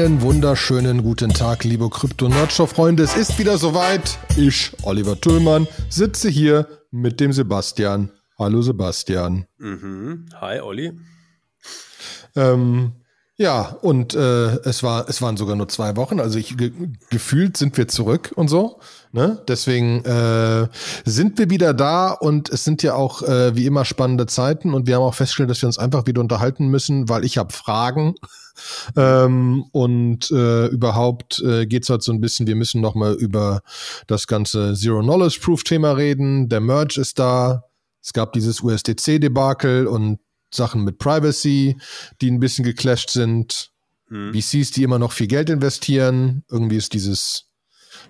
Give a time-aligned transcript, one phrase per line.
[0.00, 3.02] Einen wunderschönen guten Tag, liebe Krypto-Nerdshow-Freunde.
[3.02, 4.18] Es ist wieder soweit.
[4.34, 8.10] Ich, Oliver Tüllmann, sitze hier mit dem Sebastian.
[8.38, 9.44] Hallo Sebastian.
[9.58, 10.24] Mhm.
[10.40, 10.98] Hi Olli.
[12.34, 12.92] Ähm,
[13.36, 16.18] ja, und äh, es, war, es waren sogar nur zwei Wochen.
[16.18, 16.72] Also ich, ge
[17.10, 18.80] gefühlt sind wir zurück und so.
[19.12, 19.42] Ne?
[19.48, 20.68] Deswegen äh,
[21.04, 24.86] sind wir wieder da und es sind ja auch äh, wie immer spannende Zeiten und
[24.86, 28.14] wir haben auch festgestellt, dass wir uns einfach wieder unterhalten müssen, weil ich habe Fragen.
[28.96, 33.62] Ähm, und äh, überhaupt äh, geht es halt so ein bisschen, wir müssen nochmal über
[34.06, 36.48] das ganze Zero-Knowledge-Proof-Thema reden.
[36.48, 37.64] Der Merge ist da.
[38.02, 40.20] Es gab dieses USDC-Debakel und
[40.52, 41.76] Sachen mit Privacy,
[42.20, 43.70] die ein bisschen geclasht sind.
[44.08, 44.32] Hm.
[44.34, 46.44] VCs, die immer noch viel Geld investieren.
[46.50, 47.50] Irgendwie ist dieses,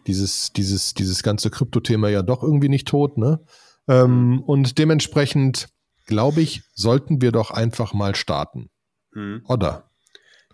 [0.07, 3.41] dieses, dieses, dieses ganze Krypto-Thema ja doch irgendwie nicht tot, ne?
[3.89, 4.41] Ähm, hm.
[4.41, 5.69] Und dementsprechend,
[6.07, 8.71] glaube ich, sollten wir doch einfach mal starten.
[9.13, 9.43] Hm.
[9.47, 9.90] Oder?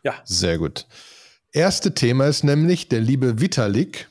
[0.07, 0.15] Ja.
[0.25, 0.87] Sehr gut.
[1.51, 4.09] Erste Thema ist nämlich, der liebe Vitalik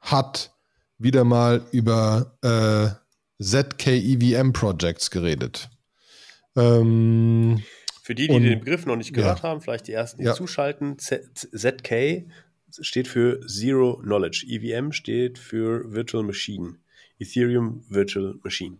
[0.00, 0.52] hat
[0.98, 5.68] wieder mal über äh, ZK-EVM Projects geredet.
[6.54, 7.60] Ähm,
[8.04, 9.42] Für die, die und, den Begriff noch nicht gehört ja.
[9.42, 10.34] haben, vielleicht die ersten, die ja.
[10.34, 12.24] zuschalten, ZK
[12.80, 14.46] steht für Zero Knowledge.
[14.48, 16.76] EVM steht für Virtual Machine.
[17.18, 18.76] Ethereum Virtual Machine.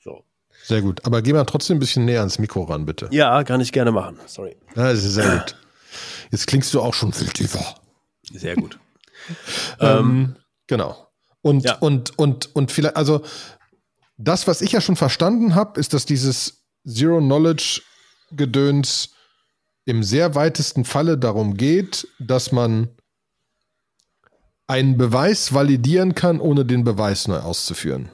[0.00, 0.22] So.
[0.64, 1.02] Sehr gut.
[1.06, 3.08] Aber geh mal trotzdem ein bisschen näher ans Mikro ran, bitte.
[3.10, 4.18] Ja, kann ich gerne machen.
[4.26, 4.54] Sorry.
[4.76, 5.56] Ja, das ist sehr gut.
[6.34, 7.76] Jetzt klingst du auch schon viel tiefer.
[8.32, 8.80] Sehr gut.
[9.80, 10.34] ähm, ähm,
[10.66, 11.06] genau.
[11.42, 11.76] Und, ja.
[11.76, 13.24] und, und, und vielleicht, also
[14.16, 19.14] das, was ich ja schon verstanden habe, ist, dass dieses Zero-Knowledge-Gedöns
[19.84, 22.88] im sehr weitesten Falle darum geht, dass man
[24.66, 28.10] einen Beweis validieren kann, ohne den Beweis neu auszuführen.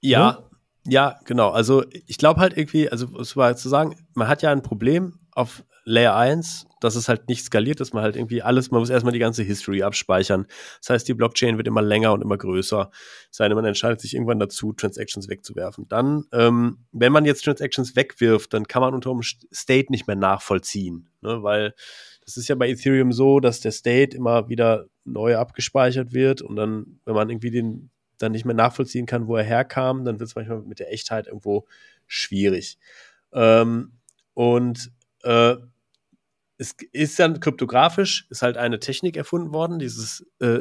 [0.00, 0.44] Ja, hm?
[0.86, 1.50] ja, genau.
[1.50, 5.18] Also ich glaube halt irgendwie, also es war zu sagen, man hat ja ein Problem
[5.32, 8.90] auf Layer 1, dass es halt nicht skaliert, dass man halt irgendwie alles, man muss
[8.90, 10.46] erstmal die ganze History abspeichern.
[10.80, 12.90] Das heißt, die Blockchain wird immer länger und immer größer.
[13.30, 15.86] Sei denn, man entscheidet sich irgendwann dazu, Transactions wegzuwerfen.
[15.88, 20.16] Dann, ähm, wenn man jetzt Transactions wegwirft, dann kann man unter dem State nicht mehr
[20.16, 21.44] nachvollziehen, ne?
[21.44, 21.72] weil
[22.24, 26.56] das ist ja bei Ethereum so, dass der State immer wieder neu abgespeichert wird und
[26.56, 30.28] dann, wenn man irgendwie den dann nicht mehr nachvollziehen kann, wo er herkam, dann wird
[30.28, 31.66] es manchmal mit der Echtheit irgendwo
[32.08, 32.78] schwierig.
[33.32, 33.92] Ähm,
[34.34, 34.90] und
[35.22, 35.56] äh,
[36.58, 40.60] es ist dann kryptografisch, ist halt eine Technik erfunden worden, dieses äh,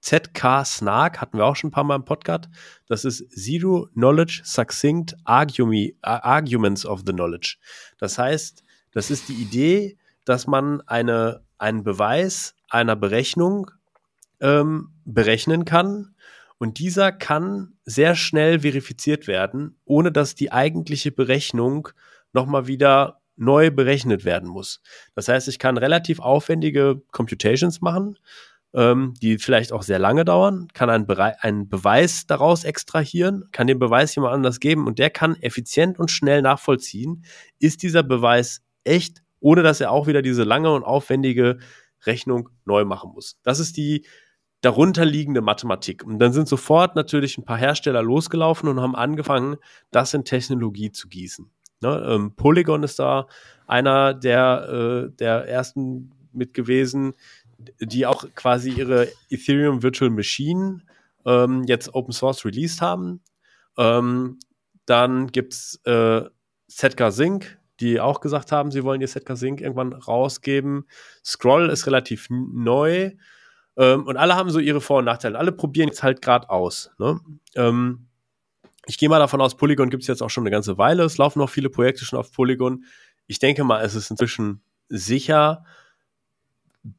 [0.00, 2.48] ZK Snark, hatten wir auch schon ein paar Mal im Podcast.
[2.88, 7.56] Das ist Zero Knowledge Succinct Arguments of the Knowledge.
[7.98, 13.70] Das heißt, das ist die Idee, dass man eine, einen Beweis einer Berechnung
[14.40, 16.14] ähm, berechnen kann
[16.58, 21.88] und dieser kann sehr schnell verifiziert werden, ohne dass die eigentliche Berechnung
[22.32, 24.80] nochmal wieder neu berechnet werden muss.
[25.14, 28.18] Das heißt, ich kann relativ aufwendige Computations machen,
[28.74, 33.66] ähm, die vielleicht auch sehr lange dauern, kann einen, Bere einen Beweis daraus extrahieren, kann
[33.66, 37.24] den Beweis jemand anders geben und der kann effizient und schnell nachvollziehen,
[37.58, 41.58] ist dieser Beweis echt, ohne dass er auch wieder diese lange und aufwendige
[42.04, 43.38] Rechnung neu machen muss.
[43.42, 44.06] Das ist die
[44.62, 46.04] darunterliegende Mathematik.
[46.04, 49.56] Und dann sind sofort natürlich ein paar Hersteller losgelaufen und haben angefangen,
[49.90, 51.50] das in Technologie zu gießen.
[51.82, 52.04] Ne?
[52.08, 53.26] Ähm, Polygon ist da
[53.66, 57.14] einer der, äh, der ersten mit gewesen,
[57.80, 60.82] die auch quasi ihre Ethereum Virtual Machine
[61.24, 63.20] ähm, jetzt Open Source released haben.
[63.76, 64.38] Ähm,
[64.86, 66.22] dann gibt's äh,
[66.68, 70.86] ZK Sync, die auch gesagt haben, sie wollen ihr ZK Sync irgendwann rausgeben.
[71.24, 73.12] Scroll ist relativ neu.
[73.76, 75.38] Ähm, und alle haben so ihre Vor- und Nachteile.
[75.38, 76.90] Alle probieren jetzt halt gerade aus.
[76.98, 77.20] Ne?
[77.54, 78.08] Ähm,
[78.86, 81.04] ich gehe mal davon aus, Polygon gibt es jetzt auch schon eine ganze Weile.
[81.04, 82.84] Es laufen noch viele Projekte schon auf Polygon.
[83.26, 85.64] Ich denke mal, es ist inzwischen sicher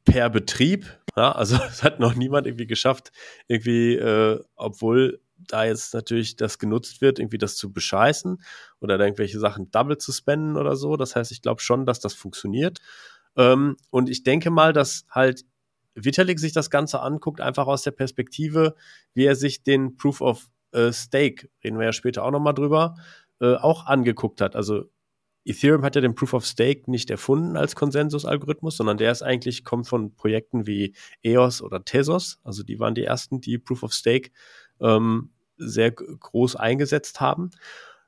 [0.04, 0.86] per Betrieb.
[1.16, 3.12] Ja, also es hat noch niemand irgendwie geschafft,
[3.48, 8.42] irgendwie, äh, obwohl da jetzt natürlich das genutzt wird, irgendwie das zu bescheißen
[8.80, 10.96] oder irgendwelche Sachen double zu spenden oder so.
[10.96, 12.80] Das heißt, ich glaube schon, dass das funktioniert.
[13.36, 15.44] Ähm, und ich denke mal, dass halt
[15.94, 18.74] Vitalik sich das Ganze anguckt, einfach aus der Perspektive,
[19.12, 22.96] wie er sich den Proof of äh, Stake, reden wir ja später auch nochmal drüber,
[23.40, 24.56] äh, auch angeguckt hat.
[24.56, 24.84] Also
[25.44, 29.64] Ethereum hat ja den Proof of Stake nicht erfunden als Konsensusalgorithmus, sondern der ist eigentlich,
[29.64, 32.38] kommt von Projekten wie EOS oder Tezos.
[32.44, 34.30] Also die waren die ersten, die Proof of Stake
[34.80, 37.50] ähm, sehr groß eingesetzt haben.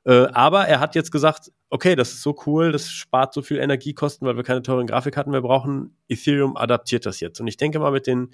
[0.03, 3.57] Äh, aber er hat jetzt gesagt, okay, das ist so cool, das spart so viel
[3.57, 5.33] Energiekosten, weil wir keine teuren Grafik hatten.
[5.33, 7.39] Wir brauchen Ethereum adaptiert das jetzt.
[7.39, 8.33] Und ich denke mal, mit den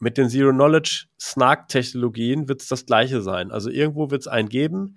[0.00, 3.52] mit den Zero-Knowledge-Snark-Technologien wird es das gleiche sein.
[3.52, 4.96] Also irgendwo wird es einen geben,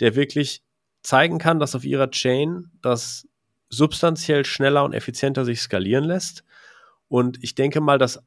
[0.00, 0.62] der wirklich
[1.02, 3.28] zeigen kann, dass auf ihrer Chain das
[3.68, 6.44] substanziell schneller und effizienter sich skalieren lässt.
[7.08, 8.22] Und ich denke mal, dass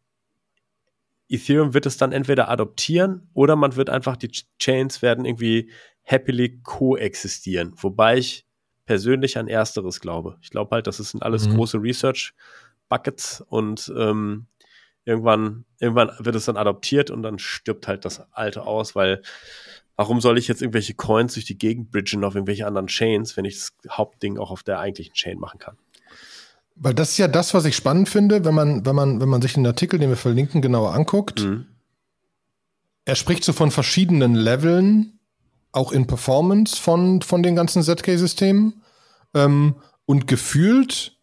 [1.29, 5.71] Ethereum wird es dann entweder adoptieren oder man wird einfach, die Chains werden irgendwie
[6.03, 7.73] happily koexistieren.
[7.77, 8.45] Wobei ich
[8.85, 10.37] persönlich an ersteres glaube.
[10.41, 11.55] Ich glaube halt, das sind alles mhm.
[11.55, 14.47] große Research-Buckets und ähm,
[15.05, 19.21] irgendwann, irgendwann wird es dann adoptiert und dann stirbt halt das alte aus, weil
[19.95, 23.45] warum soll ich jetzt irgendwelche Coins durch die Gegend bridgen auf irgendwelche anderen Chains, wenn
[23.45, 25.77] ich das Hauptding auch auf der eigentlichen Chain machen kann?
[26.75, 29.41] Weil das ist ja das, was ich spannend finde, wenn man, wenn man, wenn man
[29.41, 31.41] sich den Artikel, den wir verlinken, genauer anguckt.
[31.41, 31.65] Mhm.
[33.03, 35.19] Er spricht so von verschiedenen Leveln,
[35.73, 38.81] auch in Performance von, von den ganzen ZK-Systemen.
[39.33, 39.75] Ähm,
[40.05, 41.18] und gefühlt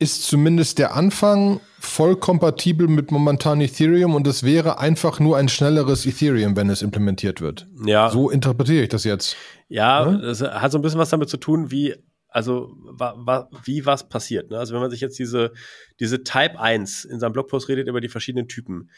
[0.00, 5.48] ist zumindest der Anfang voll kompatibel mit momentan Ethereum und es wäre einfach nur ein
[5.48, 7.68] schnelleres Ethereum, wenn es implementiert wird.
[7.84, 8.10] Ja.
[8.10, 9.36] So interpretiere ich das jetzt.
[9.68, 10.16] Ja, ja?
[10.16, 11.94] das hat so ein bisschen was damit zu tun, wie
[12.28, 14.50] also wa, wa, wie was passiert.
[14.50, 14.58] Ne?
[14.58, 15.52] Also wenn man sich jetzt diese,
[15.98, 18.90] diese Type 1 in seinem Blogpost redet über die verschiedenen Typen,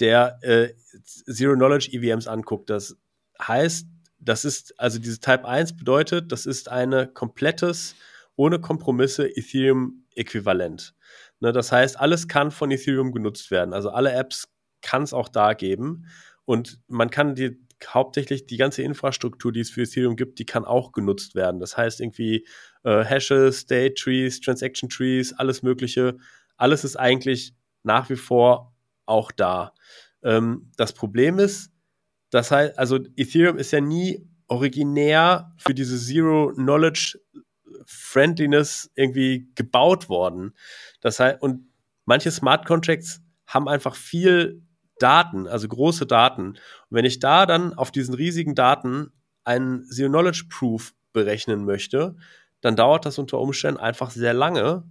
[0.00, 0.70] der äh,
[1.04, 2.96] Zero Knowledge EVMs anguckt, das
[3.40, 3.86] heißt,
[4.18, 7.94] das ist, also diese Type 1 bedeutet, das ist ein komplettes,
[8.42, 10.96] ohne Kompromisse Ethereum-Äquivalent.
[11.38, 11.52] Ne?
[11.52, 13.72] Das heißt, alles kann von Ethereum genutzt werden.
[13.72, 14.48] Also alle Apps
[14.80, 16.06] kann es auch da geben.
[16.44, 20.64] Und man kann die hauptsächlich die ganze Infrastruktur, die es für Ethereum gibt, die kann
[20.64, 21.60] auch genutzt werden.
[21.60, 22.44] Das heißt irgendwie
[22.82, 26.16] äh, Hashes, State Trees, Transaction Trees, alles Mögliche.
[26.56, 27.54] Alles ist eigentlich
[27.84, 28.74] nach wie vor
[29.06, 29.72] auch da.
[30.24, 31.70] Ähm, das Problem ist,
[32.30, 37.18] das heißt, also Ethereum ist ja nie originär für diese Zero Knowledge
[37.86, 40.54] Friendliness irgendwie gebaut worden.
[41.00, 41.68] Das heißt, und
[42.04, 44.62] manche Smart Contracts haben einfach viel
[44.98, 46.50] Daten, also große Daten.
[46.50, 46.58] Und
[46.90, 49.12] wenn ich da dann auf diesen riesigen Daten
[49.44, 52.16] einen Zero Knowledge Proof berechnen möchte,
[52.60, 54.84] dann dauert das unter Umständen einfach sehr lange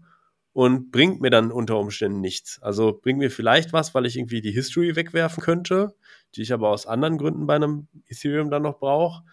[0.54, 2.62] und bringt mir dann unter Umständen nichts.
[2.62, 5.96] Also bringt mir vielleicht was, weil ich irgendwie die History wegwerfen könnte,
[6.36, 9.24] die ich aber aus anderen Gründen bei einem Ethereum dann noch brauche.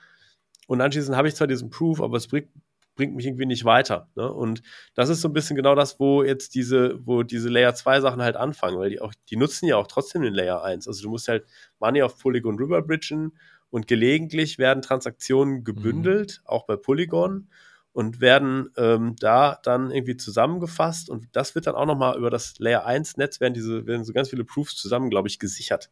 [0.69, 2.51] Und anschließend habe ich zwar diesen Proof, aber es bringt,
[2.99, 4.11] bringt mich irgendwie nicht weiter.
[4.17, 4.31] Ne?
[4.31, 4.61] Und
[4.95, 8.21] das ist so ein bisschen genau das, wo jetzt diese, wo diese Layer 2 Sachen
[8.21, 10.89] halt anfangen, weil die auch, die nutzen ja auch trotzdem den Layer 1.
[10.89, 11.47] Also du musst halt
[11.79, 13.39] Money auf Polygon rüberbridgen
[13.71, 16.49] und gelegentlich werden Transaktionen gebündelt, mhm.
[16.49, 17.49] auch bei Polygon
[17.93, 22.59] und werden ähm, da dann irgendwie zusammengefasst und das wird dann auch nochmal über das
[22.59, 25.89] Layer 1 Netz werden diese, werden so ganz viele Proofs zusammen, glaube ich, gesichert.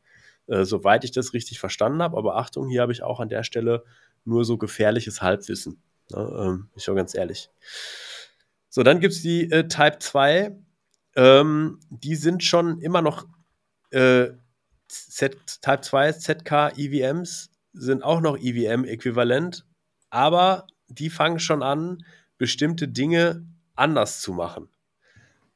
[0.48, 2.16] Äh, soweit ich das richtig verstanden habe.
[2.16, 3.84] Aber Achtung, hier habe ich auch an der Stelle
[4.24, 5.82] nur so gefährliches Halbwissen.
[6.10, 6.18] Ne?
[6.38, 7.50] Ähm, ich bin ganz ehrlich.
[8.68, 10.56] So, dann gibt es die äh, Type 2.
[11.16, 13.26] Ähm, die sind schon immer noch
[13.90, 14.28] äh,
[14.88, 19.66] Z, Type 2 ZK EVMs sind auch noch EVM-äquivalent,
[20.10, 22.04] aber die fangen schon an,
[22.38, 24.68] bestimmte Dinge anders zu machen.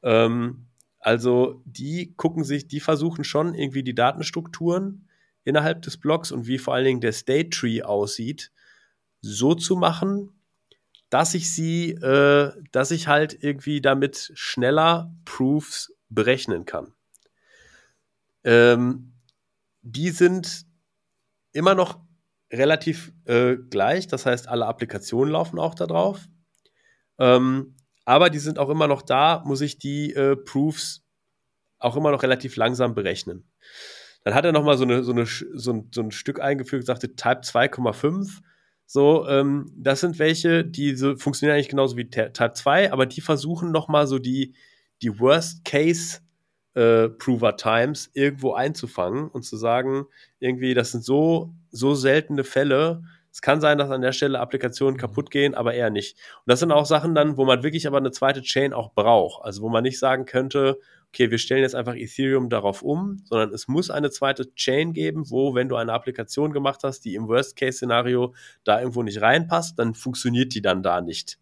[0.02, 0.66] Ähm,
[0.98, 5.08] also die gucken sich, die versuchen schon irgendwie die Datenstrukturen
[5.44, 8.52] innerhalb des Blocks und wie vor allen Dingen der State Tree aussieht,
[9.22, 10.39] so zu machen,
[11.10, 16.92] dass ich sie, äh, dass ich halt irgendwie damit schneller Proofs berechnen kann.
[18.44, 19.12] Ähm,
[19.82, 20.66] die sind
[21.52, 22.00] immer noch
[22.52, 24.06] relativ äh, gleich.
[24.06, 26.28] Das heißt, alle Applikationen laufen auch da drauf.
[27.18, 31.04] Ähm, aber die sind auch immer noch da, muss ich die äh, Proofs
[31.78, 33.50] auch immer noch relativ langsam berechnen.
[34.22, 37.14] Dann hat er nochmal so, eine, so, eine, so, ein, so ein Stück eingefügt, sagte
[37.14, 38.40] Type 2,5.
[38.92, 43.20] So, ähm, das sind welche, die so funktionieren eigentlich genauso wie Type 2, aber die
[43.20, 44.52] versuchen nochmal so die,
[45.00, 46.18] die Worst Case
[46.74, 50.06] äh, Prover Times irgendwo einzufangen und zu sagen,
[50.40, 53.04] irgendwie, das sind so, so seltene Fälle.
[53.30, 55.00] Es kann sein, dass an der Stelle Applikationen mhm.
[55.00, 56.16] kaputt gehen, aber eher nicht.
[56.38, 59.44] Und das sind auch Sachen dann, wo man wirklich aber eine zweite Chain auch braucht.
[59.44, 60.80] Also wo man nicht sagen könnte,
[61.12, 65.28] okay, wir stellen jetzt einfach Ethereum darauf um, sondern es muss eine zweite Chain geben,
[65.30, 69.94] wo, wenn du eine Applikation gemacht hast, die im Worst-Case-Szenario da irgendwo nicht reinpasst, dann
[69.94, 71.38] funktioniert die dann da nicht.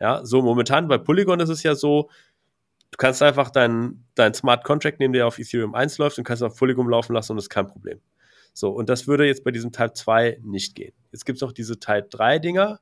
[0.00, 2.08] Ja, so momentan bei Polygon ist es ja so,
[2.90, 6.42] Du kannst einfach deinen dein Smart Contract nehmen, der auf Ethereum 1 läuft und kannst
[6.42, 8.00] auf Polygon laufen lassen und das ist kein Problem.
[8.54, 10.94] So, und das würde jetzt bei diesem Type 2 nicht gehen.
[11.12, 12.80] Jetzt gibt es noch diese Type 3 Dinger.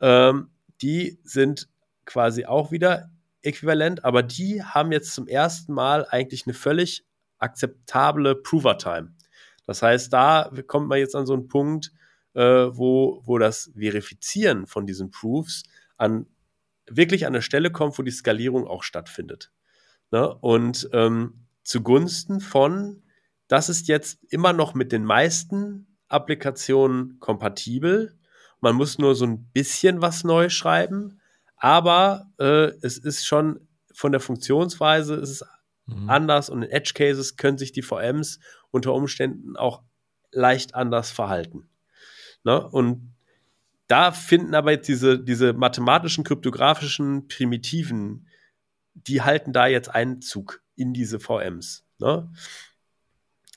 [0.00, 0.50] Ähm,
[0.80, 1.68] die sind
[2.04, 3.10] quasi auch wieder
[3.42, 7.04] äquivalent, aber die haben jetzt zum ersten Mal eigentlich eine völlig
[7.38, 9.14] akzeptable Prover-Time.
[9.66, 11.92] Das heißt, da kommt man jetzt an so einen Punkt,
[12.34, 15.64] äh, wo, wo das Verifizieren von diesen Proofs
[15.96, 16.26] an
[16.86, 19.52] wirklich an eine Stelle kommt, wo die Skalierung auch stattfindet.
[20.10, 20.34] Ne?
[20.40, 23.02] Und ähm, zugunsten von,
[23.48, 28.18] das ist jetzt immer noch mit den meisten Applikationen kompatibel.
[28.60, 31.20] Man muss nur so ein bisschen was neu schreiben,
[31.62, 35.44] Aber äh, es ist schon von der Funktionsweise ist es
[35.86, 36.10] mhm.
[36.10, 38.40] anders und in Edge Cases können sich die VMs
[38.72, 39.84] unter Umständen auch
[40.32, 41.68] leicht anders verhalten.
[42.42, 42.68] Ne?
[42.68, 43.14] Und
[43.86, 48.26] da finden aber jetzt diese, diese mathematischen, kryptografischen Primitiven,
[48.94, 51.84] die halten da jetzt Einzug in diese VMs.
[52.00, 52.28] Ne?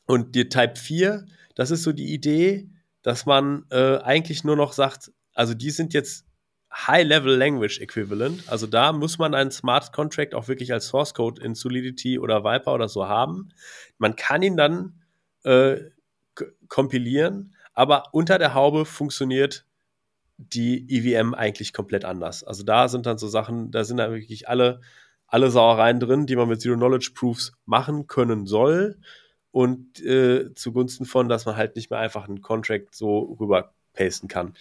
[0.05, 2.69] Und die Type 4, das ist so die Idee,
[3.01, 6.27] dass man äh, eigentlich nur noch sagt, also die sind jetzt
[6.75, 8.49] High-Level Language Equivalent.
[8.49, 12.43] Also da muss man einen Smart Contract auch wirklich als Source Code in Solidity oder
[12.43, 13.49] Viper oder so haben.
[13.97, 15.01] Man kann ihn dann
[15.43, 15.77] äh,
[16.67, 19.65] kompilieren, aber unter der Haube funktioniert
[20.37, 22.43] die EVM eigentlich komplett anders.
[22.43, 24.81] Also da sind dann so Sachen, da sind dann wirklich alle,
[25.27, 28.99] alle Sauereien drin, die man mit Zero Knowledge Proofs machen können soll.
[29.51, 34.27] Und äh, zugunsten von, dass man halt nicht mehr einfach einen Contract so rüber pasten
[34.27, 34.53] kann.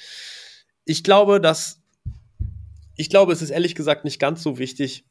[0.85, 1.83] Ich glaube, dass
[2.96, 5.04] ich glaube, es ist ehrlich gesagt nicht ganz so wichtig,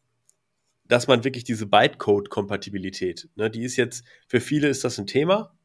[0.88, 5.56] dass man wirklich diese Bytecode-Kompatibilität, ne, die ist jetzt, für viele ist das ein Thema.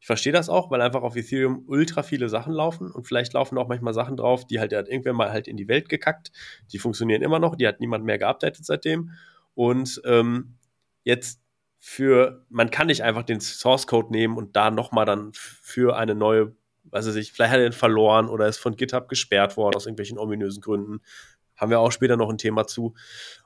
[0.00, 3.56] Ich verstehe das auch, weil einfach auf Ethereum ultra viele Sachen laufen und vielleicht laufen
[3.58, 6.32] auch manchmal Sachen drauf, die halt, hat irgendwer mal halt in die Welt gekackt.
[6.72, 9.12] Die funktionieren immer noch, die hat niemand mehr geupdatet seitdem.
[9.54, 10.56] Und ähm,
[11.04, 11.40] jetzt
[11.78, 16.14] für, man kann nicht einfach den Source Code nehmen und da nochmal dann für eine
[16.14, 19.86] neue, weiß ich vielleicht hat er den verloren oder ist von GitHub gesperrt worden aus
[19.86, 21.00] irgendwelchen ominösen Gründen.
[21.56, 22.94] Haben wir auch später noch ein Thema zu.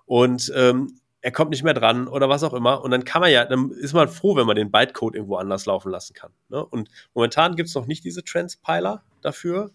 [0.04, 2.84] Und ähm, er kommt nicht mehr dran oder was auch immer.
[2.84, 5.66] Und dann kann man ja, dann ist man froh, wenn man den Bytecode irgendwo anders
[5.66, 6.30] laufen lassen kann.
[6.48, 6.64] Ne?
[6.64, 9.72] Und momentan gibt es noch nicht diese Transpiler dafür.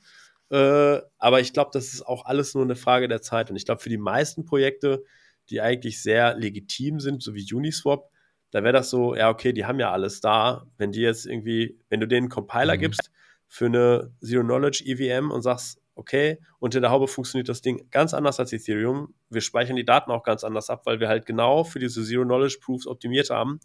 [0.49, 3.49] Äh, aber ich glaube, das ist auch alles nur eine Frage der Zeit.
[3.49, 5.03] Und ich glaube, für die meisten Projekte,
[5.49, 8.09] die eigentlich sehr legitim sind, so wie Uniswap,
[8.51, 10.65] da wäre das so, ja, okay, die haben ja alles da.
[10.77, 12.79] Wenn die jetzt irgendwie, wenn du denen einen Compiler mhm.
[12.79, 13.11] gibst
[13.47, 18.39] für eine Zero-Knowledge EVM und sagst, okay, unter der Haube funktioniert das Ding ganz anders
[18.39, 19.13] als Ethereum.
[19.29, 22.87] Wir speichern die Daten auch ganz anders ab, weil wir halt genau für diese Zero-Knowledge-Proofs
[22.87, 23.59] optimiert haben.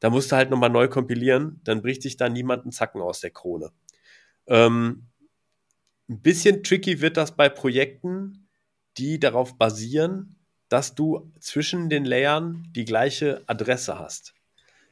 [0.00, 3.20] Da musst du halt nochmal neu kompilieren, dann bricht sich da niemand einen Zacken aus
[3.20, 3.70] der Krone.
[4.46, 5.06] Ähm,
[6.08, 8.48] ein bisschen tricky wird das bei Projekten,
[8.96, 10.36] die darauf basieren,
[10.68, 14.34] dass du zwischen den Layern die gleiche Adresse hast.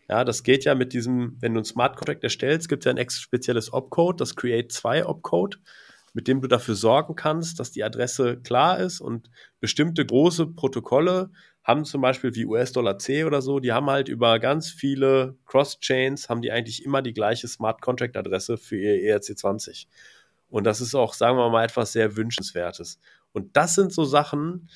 [0.09, 2.97] Ja, das geht ja mit diesem, wenn du einen Smart Contract erstellst, gibt es ja
[2.97, 5.61] ein spezielles Opcode, das Create 2 Opcode
[6.19, 11.31] mit dem du dafür sorgen kannst, dass die Adresse klar ist und bestimmte große Protokolle
[11.63, 16.29] haben zum Beispiel wie US-Dollar C oder so, die haben halt über ganz viele Cross-Chains,
[16.29, 19.87] haben die eigentlich immer die gleiche Smart Contract-Adresse für ihr ERC20.
[20.49, 22.99] Und das ist auch, sagen wir mal, etwas sehr Wünschenswertes.
[23.31, 24.69] Und das sind so Sachen,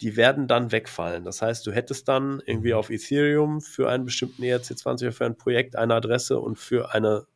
[0.00, 1.22] die werden dann wegfallen.
[1.22, 5.36] Das heißt, du hättest dann irgendwie auf Ethereum für einen bestimmten ERC20 oder für ein
[5.36, 7.26] Projekt eine Adresse und für eine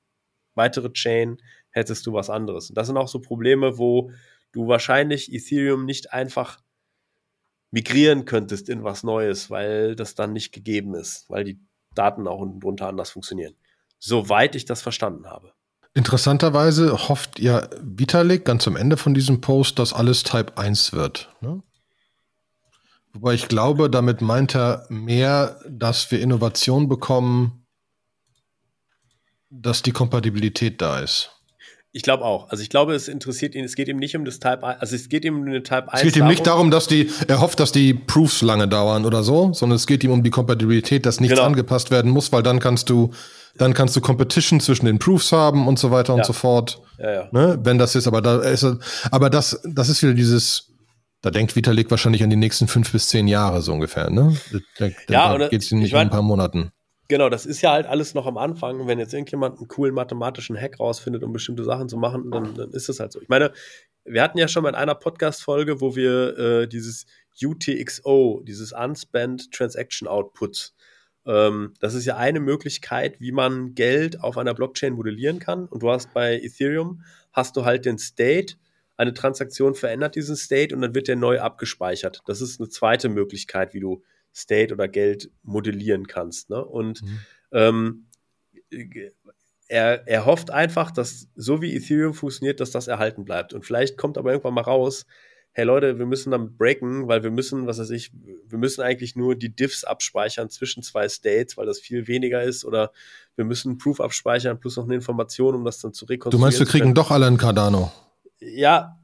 [0.57, 1.37] weitere Chain
[1.75, 2.71] hättest du was anderes.
[2.71, 4.11] Und das sind auch so Probleme, wo
[4.53, 6.61] du wahrscheinlich Ethereum nicht einfach
[7.71, 11.61] migrieren könntest in was Neues, weil das dann nicht gegeben ist, weil die
[11.95, 13.55] Daten auch unten drunter anders funktionieren.
[13.99, 15.53] Soweit ich das verstanden habe.
[15.93, 21.35] Interessanterweise hofft ja Vitalik ganz am Ende von diesem Post, dass alles Type 1 wird.
[21.41, 21.63] Ne?
[23.13, 27.65] Wobei ich glaube, damit meint er mehr, dass wir Innovation bekommen,
[29.51, 31.34] dass die Kompatibilität da ist.
[31.97, 32.51] Ich glaube auch.
[32.51, 34.97] Also ich glaube, es interessiert ihn, es geht ihm nicht um das Type 1, also
[34.97, 36.03] es geht ihm um eine Type 1.
[36.03, 39.23] Es geht ihm nicht darum, dass die, er hofft, dass die Proofs lange dauern oder
[39.23, 41.47] so, sondern es geht ihm um die Kompatibilität, dass nichts genau.
[41.47, 43.13] angepasst werden muss, weil dann kannst du,
[43.57, 46.17] dann kannst du Competition zwischen den Proofs haben und so weiter ja.
[46.17, 46.83] und so fort.
[46.99, 47.29] Ja, ja.
[47.31, 47.61] Ne?
[47.63, 48.67] Wenn das ist, aber da ist,
[49.13, 50.73] aber das, das ist wieder dieses,
[51.23, 54.37] da denkt Vitalik wahrscheinlich an die nächsten fünf bis zehn Jahre so ungefähr, ne?
[54.79, 56.73] Da, ja, da geht es ihm nicht um ein paar Monaten.
[57.09, 58.87] Genau, das ist ja halt alles noch am Anfang.
[58.87, 62.71] Wenn jetzt irgendjemand einen coolen mathematischen Hack rausfindet, um bestimmte Sachen zu machen, dann, dann
[62.71, 63.21] ist das halt so.
[63.21, 63.53] Ich meine,
[64.05, 67.07] wir hatten ja schon mal in einer Podcast-Folge, wo wir äh, dieses
[67.43, 70.73] UTXO, dieses Unspent Transaction Output,
[71.27, 75.67] ähm, das ist ja eine Möglichkeit, wie man Geld auf einer Blockchain modellieren kann.
[75.67, 78.57] Und du hast bei Ethereum, hast du halt den State,
[78.97, 82.23] eine Transaktion verändert diesen State und dann wird der neu abgespeichert.
[82.27, 84.03] Das ist eine zweite Möglichkeit, wie du
[84.35, 86.51] State oder Geld modellieren kannst.
[86.51, 86.65] Ne?
[86.65, 87.19] Und mhm.
[87.53, 88.07] ähm,
[89.69, 93.53] er, er hofft einfach, dass so wie Ethereum funktioniert, dass das erhalten bleibt.
[93.53, 95.07] Und vielleicht kommt aber irgendwann mal raus,
[95.53, 98.11] hey Leute, wir müssen damit breaken, weil wir müssen, was weiß ich,
[98.49, 102.65] wir müssen eigentlich nur die Diffs abspeichern zwischen zwei States, weil das viel weniger ist,
[102.65, 102.91] oder
[103.37, 106.41] wir müssen Proof abspeichern plus noch eine Information, um das dann zu rekonstruieren.
[106.41, 107.93] Du meinst, wir kriegen doch alle einen Cardano?
[108.41, 108.99] Ja,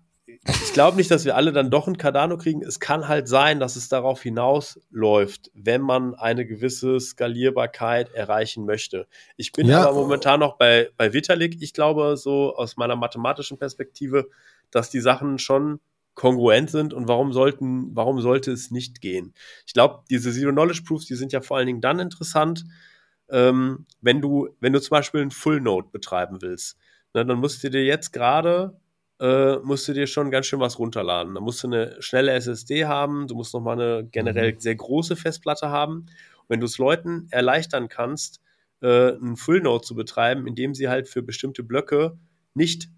[0.47, 2.63] ich glaube nicht, dass wir alle dann doch ein Cardano kriegen.
[2.63, 9.07] Es kann halt sein, dass es darauf hinausläuft, wenn man eine gewisse Skalierbarkeit erreichen möchte.
[9.37, 9.87] Ich bin ja.
[9.87, 11.61] aber momentan noch bei, bei Vitalik.
[11.61, 14.31] Ich glaube, so aus meiner mathematischen Perspektive,
[14.71, 15.81] dass die Sachen schon
[16.15, 19.35] kongruent sind und warum sollten, warum sollte es nicht gehen?
[19.67, 22.65] Ich glaube, diese Zero-Knowledge-Proofs, die sind ja vor allen Dingen dann interessant,
[23.29, 26.79] ähm, wenn du, wenn du zum Beispiel einen Full-Node betreiben willst.
[27.15, 28.79] Ne, dann musst du dir jetzt gerade
[29.21, 31.35] äh, musst du dir schon ganz schön was runterladen.
[31.35, 34.61] Da musst du eine schnelle SSD haben, du musst nochmal eine generell mhm.
[34.61, 36.07] sehr große Festplatte haben.
[36.39, 38.41] Und wenn du es Leuten erleichtern kannst,
[38.81, 42.19] äh, einen Full Node zu betreiben, indem sie halt für bestimmte Blöcke
[42.55, 42.89] nicht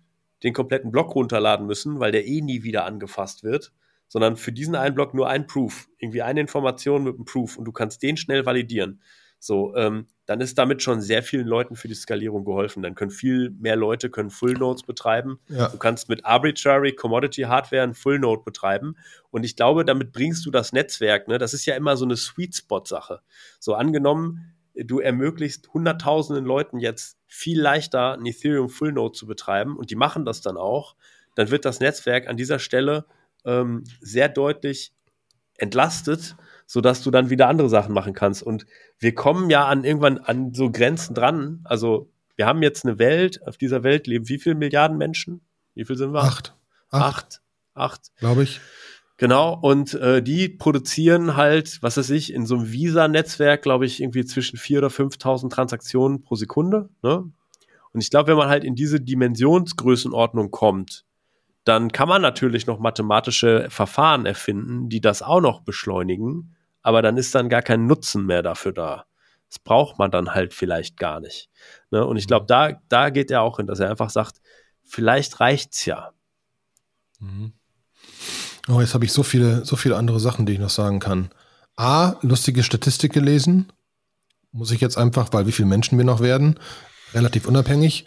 [0.44, 3.72] den kompletten Block runterladen müssen, weil der eh nie wieder angefasst wird,
[4.08, 7.64] sondern für diesen einen Block nur ein Proof, irgendwie eine Information mit einem Proof und
[7.64, 9.02] du kannst den schnell validieren.
[9.38, 12.82] So, ähm, dann ist damit schon sehr vielen Leuten für die Skalierung geholfen.
[12.82, 15.38] Dann können viel mehr Leute können Full Nodes betreiben.
[15.48, 15.68] Ja.
[15.68, 18.96] Du kannst mit Arbitrary Commodity Hardware einen Full Node betreiben.
[19.30, 22.16] Und ich glaube, damit bringst du das Netzwerk, ne, das ist ja immer so eine
[22.16, 23.20] Sweet Spot Sache.
[23.60, 29.76] So angenommen, du ermöglichst hunderttausenden Leuten jetzt viel leichter ein Ethereum Full Node zu betreiben
[29.76, 30.96] und die machen das dann auch,
[31.34, 33.04] dann wird das Netzwerk an dieser Stelle
[33.44, 34.94] ähm, sehr deutlich
[35.58, 36.36] entlastet
[36.72, 38.42] sodass du dann wieder andere Sachen machen kannst.
[38.42, 38.64] Und
[38.98, 41.60] wir kommen ja an irgendwann an so Grenzen dran.
[41.64, 45.42] Also wir haben jetzt eine Welt, auf dieser Welt leben wie viele Milliarden Menschen?
[45.74, 46.22] Wie viel sind wir?
[46.22, 46.56] Acht.
[46.88, 47.42] Acht.
[47.74, 48.10] Acht.
[48.16, 48.58] Glaube ich.
[49.18, 54.00] Genau, und äh, die produzieren halt, was weiß ich, in so einem Visa-Netzwerk, glaube ich,
[54.00, 56.88] irgendwie zwischen 4.000 oder 5.000 Transaktionen pro Sekunde.
[57.02, 57.30] Ne?
[57.92, 61.04] Und ich glaube, wenn man halt in diese Dimensionsgrößenordnung kommt,
[61.64, 67.16] dann kann man natürlich noch mathematische Verfahren erfinden, die das auch noch beschleunigen aber dann
[67.16, 69.06] ist dann gar kein Nutzen mehr dafür da.
[69.48, 71.50] Das braucht man dann halt vielleicht gar nicht.
[71.90, 72.04] Ne?
[72.06, 74.40] Und ich glaube, da, da geht er auch hin, dass er einfach sagt,
[74.82, 76.12] vielleicht reicht's ja.
[77.18, 77.52] Mhm.
[78.68, 81.30] Oh, jetzt habe ich so viele, so viele andere Sachen, die ich noch sagen kann.
[81.76, 83.72] A, lustige Statistik gelesen.
[84.52, 86.58] Muss ich jetzt einfach, weil wie viele Menschen wir noch werden,
[87.14, 88.06] relativ unabhängig.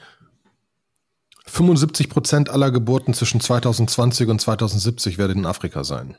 [1.48, 6.18] 75 Prozent aller Geburten zwischen 2020 und 2070 werden in Afrika sein.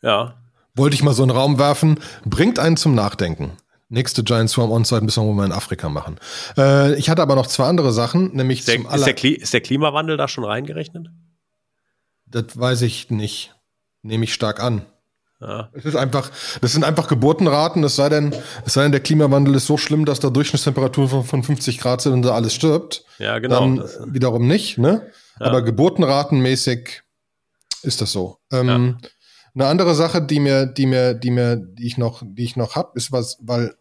[0.00, 0.36] Ja,
[0.78, 3.52] wollte ich mal so einen Raum werfen, bringt einen zum Nachdenken.
[3.90, 6.18] Nächste Giant Swarm On-Site müssen wir mal in Afrika machen.
[6.56, 9.60] Äh, ich hatte aber noch zwei andere Sachen, nämlich ist der, ist der, ist der
[9.60, 11.08] Klimawandel da schon reingerechnet?
[12.26, 13.54] Das weiß ich nicht.
[14.02, 14.84] Nehme ich stark an.
[15.40, 15.70] Ja.
[15.72, 18.34] Es ist einfach, das sind einfach Geburtenraten, es sei denn,
[18.66, 22.02] es sei denn, der Klimawandel ist so schlimm, dass da Durchschnittstemperaturen von, von 50 Grad
[22.02, 23.04] sind und da alles stirbt.
[23.18, 23.60] Ja, genau.
[23.60, 25.10] Dann das, wiederum nicht, ne?
[25.38, 25.46] Ja.
[25.46, 27.02] Aber geburtenratenmäßig
[27.82, 28.38] ist das so.
[28.52, 29.08] Ähm, ja.
[29.54, 32.76] Eine andere Sache, die mir, die mir, die mir, die ich noch, die ich noch
[32.76, 33.74] hab, ist was, weil,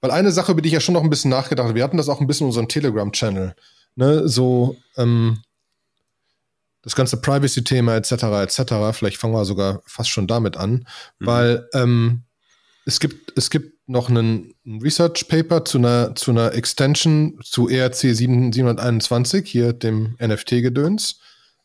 [0.00, 1.96] weil eine Sache, über die ich ja schon noch ein bisschen nachgedacht habe, wir hatten
[1.96, 3.54] das auch ein bisschen in unserem Telegram-Channel,
[3.96, 5.42] ne, so, ähm,
[6.82, 8.12] das ganze Privacy-Thema etc.
[8.42, 8.74] etc.
[8.92, 10.70] Vielleicht fangen wir sogar fast schon damit an,
[11.18, 11.26] mhm.
[11.26, 12.22] weil ähm,
[12.86, 17.94] es gibt es gibt noch einen, Research Paper zu einer zu einer Extension zu ERC
[17.94, 21.18] 721 hier dem NFT-Gedöns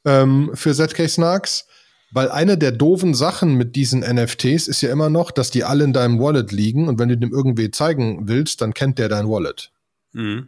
[0.06, 1.68] ähm, für ZK Snarks
[2.16, 5.84] weil eine der doofen Sachen mit diesen NFTs ist ja immer noch, dass die alle
[5.84, 9.28] in deinem Wallet liegen und wenn du dem irgendwie zeigen willst, dann kennt der dein
[9.28, 9.74] Wallet.
[10.14, 10.48] Mhm.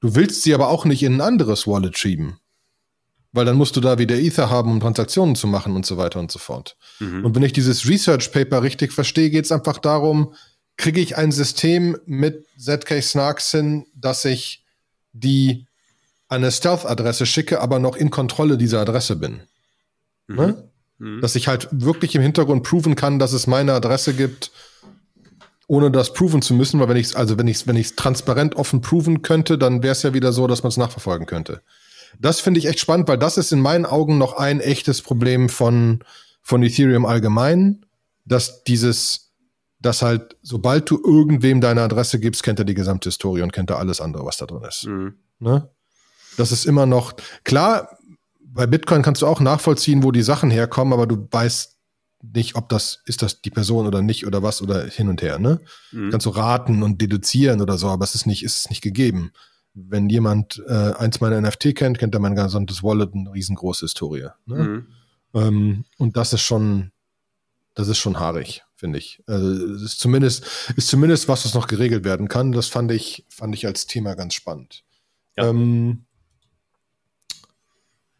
[0.00, 2.36] Du willst sie aber auch nicht in ein anderes Wallet schieben.
[3.32, 6.20] Weil dann musst du da wieder Ether haben, um Transaktionen zu machen und so weiter
[6.20, 6.76] und so fort.
[7.00, 7.24] Mhm.
[7.24, 10.34] Und wenn ich dieses Research Paper richtig verstehe, geht es einfach darum,
[10.76, 14.64] kriege ich ein System mit ZK Snarks hin, dass ich
[15.14, 15.64] die
[16.28, 19.47] eine Stealth-Adresse schicke, aber noch in Kontrolle dieser Adresse bin.
[20.28, 20.64] Ne?
[20.98, 21.16] Mhm.
[21.16, 21.20] mhm.
[21.20, 24.50] Dass ich halt wirklich im Hintergrund proven kann, dass es meine Adresse gibt,
[25.66, 27.94] ohne das proven zu müssen, weil wenn ich es, also wenn ich es, wenn ich
[27.94, 31.62] transparent offen proven könnte, dann wäre es ja wieder so, dass man es nachverfolgen könnte.
[32.18, 35.50] Das finde ich echt spannend, weil das ist in meinen Augen noch ein echtes Problem
[35.50, 36.00] von,
[36.42, 37.84] von Ethereum allgemein,
[38.24, 39.32] dass dieses,
[39.78, 43.68] dass halt, sobald du irgendwem deine Adresse gibst, kennt er die gesamte Historie und kennt
[43.68, 44.86] er alles andere, was da drin ist.
[44.86, 45.14] Mhm.
[45.38, 45.68] Ne?
[46.38, 47.14] Das ist immer noch,
[47.44, 47.97] klar,
[48.52, 51.76] bei Bitcoin kannst du auch nachvollziehen, wo die Sachen herkommen, aber du weißt
[52.22, 55.38] nicht, ob das, ist das die Person oder nicht oder was oder hin und her,
[55.38, 55.60] ne?
[55.92, 56.10] Mhm.
[56.10, 59.32] Kannst du raten und deduzieren oder so, aber es ist nicht, ist es nicht gegeben.
[59.74, 64.28] Wenn jemand äh, eins meiner NFT kennt, kennt er mein gesamtes Wallet, eine riesengroße Historie.
[64.46, 64.56] Ne?
[64.56, 64.86] Mhm.
[65.34, 66.90] Ähm, und das ist schon,
[67.74, 69.22] das ist schon haarig, finde ich.
[69.26, 72.50] Also, es ist zumindest, ist zumindest was, was noch geregelt werden kann.
[72.50, 74.82] Das fand ich, fand ich als Thema ganz spannend.
[75.36, 75.48] Ja.
[75.48, 76.06] Ähm,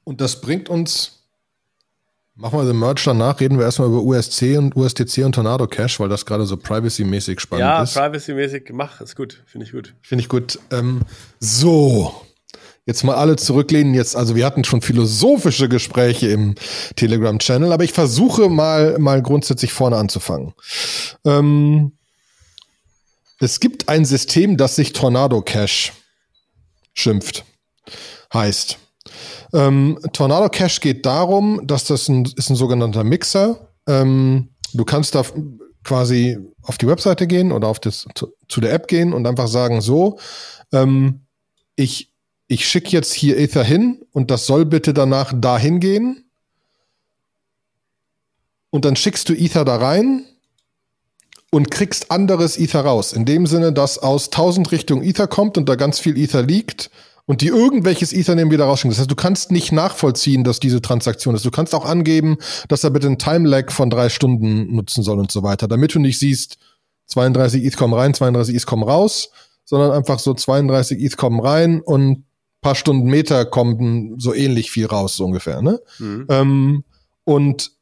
[0.08, 1.18] und das bringt uns,
[2.34, 6.00] machen wir den Merch danach, reden wir erstmal über USC und USDC und Tornado Cash,
[6.00, 7.94] weil das gerade so privacy-mäßig spannend ja, ist.
[7.94, 9.94] Ja, privacy-mäßig gemacht, ist gut, finde ich gut.
[10.00, 10.58] Finde ich gut.
[10.70, 11.02] Ähm,
[11.40, 12.22] so,
[12.86, 13.92] jetzt mal alle zurücklehnen.
[13.92, 16.54] Jetzt, also wir hatten schon philosophische Gespräche im
[16.96, 20.54] Telegram-Channel, aber ich versuche mal, mal grundsätzlich vorne anzufangen.
[21.26, 21.92] Ähm,
[23.40, 25.92] es gibt ein System, das sich Tornado Cash
[26.94, 27.44] schimpft.
[28.32, 28.78] Heißt,
[29.52, 33.68] Ähm, Tornado Cash geht darum, dass das ein, ist ein sogenannter Mixer.
[33.86, 35.22] Ähm, du kannst da
[35.84, 39.48] quasi auf die Webseite gehen oder auf das, zu, zu der App gehen und einfach
[39.48, 40.18] sagen, so,
[40.72, 41.22] ähm,
[41.76, 42.12] ich,
[42.46, 46.24] ich schicke jetzt hier Ether hin und das soll bitte danach dahin gehen.
[48.70, 50.26] Und dann schickst du Ether da rein
[51.50, 53.12] und kriegst anderes Ether raus.
[53.12, 56.90] In dem Sinne, dass aus 1000 Richtungen Ether kommt und da ganz viel Ether liegt
[57.28, 58.90] und die irgendwelches Ethernehmen wieder rausschicken.
[58.90, 61.44] Das heißt, du kannst nicht nachvollziehen, dass diese Transaktion ist.
[61.44, 62.38] Du kannst auch angeben,
[62.68, 65.98] dass er bitte einen Time-Lag von drei Stunden nutzen soll und so weiter, damit du
[65.98, 66.56] nicht siehst,
[67.06, 69.30] 32 ETH kommen rein, 32 ETH kommen raus,
[69.64, 72.24] sondern einfach so 32 ETH kommen rein und
[72.62, 75.60] paar Stunden Meter kommen so ähnlich viel raus, so ungefähr.
[75.60, 75.80] Ne?
[75.98, 76.26] Mhm.
[76.30, 76.84] Ähm,
[77.24, 77.72] und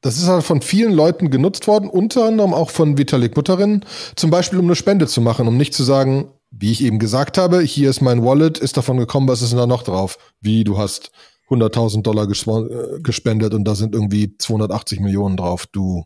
[0.00, 3.84] das ist halt von vielen Leuten genutzt worden, unter anderem auch von Vitalik Mutterin,
[4.16, 7.38] zum Beispiel um eine Spende zu machen, um nicht zu sagen, wie ich eben gesagt
[7.38, 10.18] habe, hier ist mein Wallet, ist davon gekommen, was ist denn da noch drauf?
[10.40, 11.10] Wie, du hast
[11.50, 16.04] 100.000 Dollar äh, gespendet und da sind irgendwie 280 Millionen drauf, du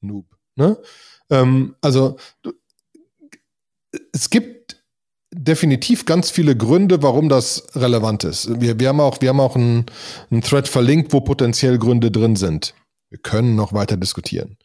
[0.00, 0.26] Noob.
[0.56, 0.78] Ne?
[1.30, 2.52] Ähm, also, du,
[4.12, 4.82] es gibt
[5.32, 8.60] definitiv ganz viele Gründe, warum das relevant ist.
[8.60, 9.86] Wir, wir haben auch, wir haben auch einen,
[10.30, 12.74] einen Thread verlinkt, wo potenziell Gründe drin sind.
[13.10, 14.56] Wir können noch weiter diskutieren.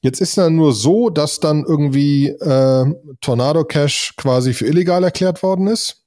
[0.00, 5.42] Jetzt ist ja nur so, dass dann irgendwie äh, Tornado Cash quasi für illegal erklärt
[5.42, 6.04] worden ist.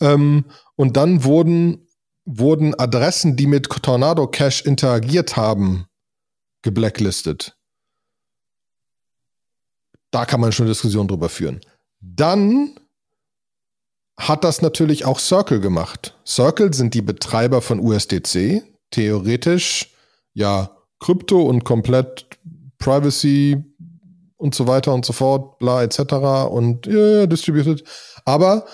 [0.00, 1.86] Ähm, und dann wurden,
[2.24, 5.86] wurden Adressen, die mit Tornado Cash interagiert haben,
[6.62, 7.56] geblacklistet.
[10.10, 11.60] Da kann man schon eine Diskussion drüber führen.
[12.00, 12.78] Dann
[14.18, 16.18] hat das natürlich auch Circle gemacht.
[16.26, 18.62] Circle sind die Betreiber von USDC.
[18.90, 19.94] Theoretisch
[20.34, 22.38] ja Krypto und komplett
[22.78, 23.64] Privacy
[24.36, 25.98] und so weiter und so fort, bla etc.
[26.50, 27.84] und yeah, distributed.
[28.24, 28.64] Aber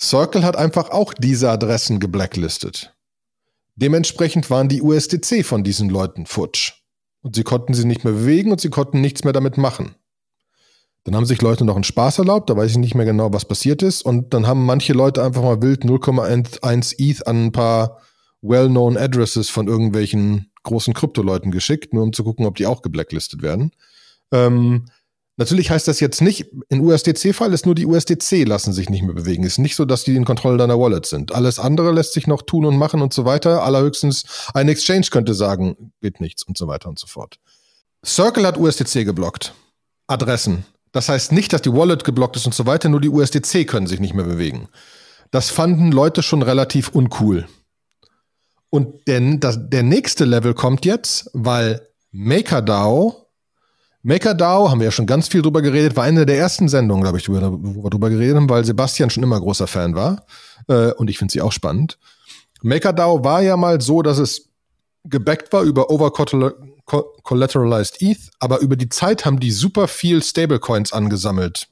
[0.00, 2.94] Circle hat einfach auch diese Adressen geblacklistet.
[3.76, 6.72] Dementsprechend waren die USDC von diesen Leuten futsch.
[7.22, 9.96] Und sie konnten sie nicht mehr bewegen und sie konnten nichts mehr damit machen.
[11.04, 13.44] Dann haben sich Leute noch einen Spaß erlaubt, da weiß ich nicht mehr genau, was
[13.44, 14.02] passiert ist.
[14.02, 18.00] Und dann haben manche Leute einfach mal wild 0,1 ETH an ein paar
[18.42, 23.42] well-known Addresses von irgendwelchen großen Krypto-Leuten geschickt, nur um zu gucken, ob die auch geblacklistet
[23.42, 23.72] werden.
[24.32, 24.86] Ähm,
[25.36, 29.14] natürlich heißt das jetzt nicht, in USDC-Fall ist nur die USDC lassen sich nicht mehr
[29.14, 29.44] bewegen.
[29.44, 31.34] Ist nicht so, dass die in Kontrolle deiner Wallet sind.
[31.34, 33.62] Alles andere lässt sich noch tun und machen und so weiter.
[33.62, 37.38] Allerhöchstens ein Exchange könnte sagen, geht nichts und so weiter und so fort.
[38.04, 39.54] Circle hat USDC geblockt.
[40.06, 40.64] Adressen.
[40.92, 43.86] Das heißt nicht, dass die Wallet geblockt ist und so weiter, nur die USDC können
[43.86, 44.68] sich nicht mehr bewegen.
[45.30, 47.46] Das fanden Leute schon relativ uncool.
[48.70, 53.26] Und der, das, der nächste Level kommt jetzt, weil MakerDAO,
[54.02, 57.18] MakerDAO, haben wir ja schon ganz viel drüber geredet, war eine der ersten Sendungen, glaube
[57.18, 60.26] ich, wo wir drüber geredet haben, weil Sebastian schon immer großer Fan war.
[60.68, 61.98] Äh, und ich finde sie auch spannend.
[62.62, 64.48] MakerDAO war ja mal so, dass es
[65.04, 71.68] gebackt war über over-collateralized ETH, aber über die Zeit haben die super viel Stablecoins angesammelt,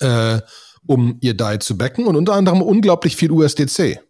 [0.00, 0.40] äh,
[0.86, 4.00] um ihr DAI zu backen und unter anderem unglaublich viel USDC.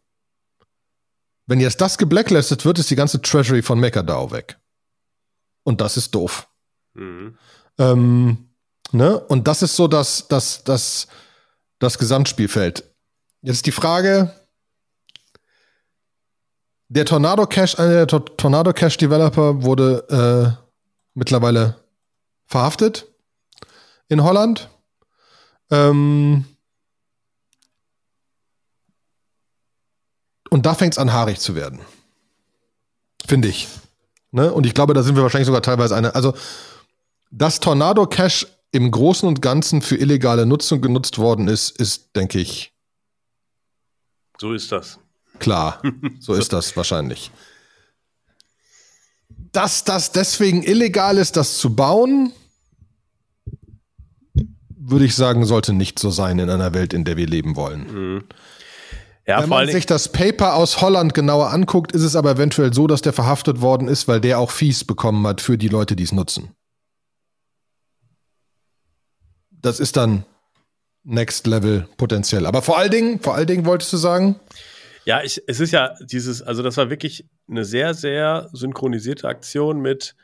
[1.47, 4.59] Wenn jetzt das geblacklistet wird, ist die ganze Treasury von MakerDAO weg.
[5.63, 6.49] Und das ist doof.
[6.95, 7.39] Mhm.
[7.79, 8.51] Ähm,
[8.93, 9.19] ne?
[9.19, 11.07] Und das ist so das, das, das,
[11.79, 12.85] das Gesamtspielfeld.
[13.43, 14.33] Jetzt die Frage,
[16.89, 20.63] der Tornado Cash, einer der Tornado Cash Developer wurde äh,
[21.15, 21.77] mittlerweile
[22.47, 23.07] verhaftet
[24.09, 24.69] in Holland.
[25.71, 26.45] Ähm,
[30.51, 31.81] Und da fängt es an, haarig zu werden.
[33.27, 33.69] Finde ich.
[34.31, 34.53] Ne?
[34.53, 36.15] Und ich glaube, da sind wir wahrscheinlich sogar teilweise eine.
[36.15, 36.35] Also,
[37.31, 42.39] dass Tornado Cash im Großen und Ganzen für illegale Nutzung genutzt worden ist, ist, denke
[42.39, 42.73] ich.
[44.39, 44.99] So ist das.
[45.39, 45.83] Klar,
[46.21, 47.31] so ist das wahrscheinlich.
[49.53, 52.33] Dass das deswegen illegal ist, das zu bauen,
[54.69, 57.93] würde ich sagen, sollte nicht so sein in einer Welt, in der wir leben wollen.
[57.93, 58.25] Mhm.
[59.27, 62.87] Ja, Wenn man sich das Paper aus Holland genauer anguckt, ist es aber eventuell so,
[62.87, 66.05] dass der verhaftet worden ist, weil der auch Fees bekommen hat für die Leute, die
[66.05, 66.53] es nutzen.
[69.51, 70.25] Das ist dann
[71.03, 72.47] Next Level potenziell.
[72.47, 74.39] Aber vor allen Dingen, vor allen Dingen wolltest du sagen?
[75.05, 79.81] Ja, ich, es ist ja dieses, also das war wirklich eine sehr, sehr synchronisierte Aktion
[79.81, 80.15] mit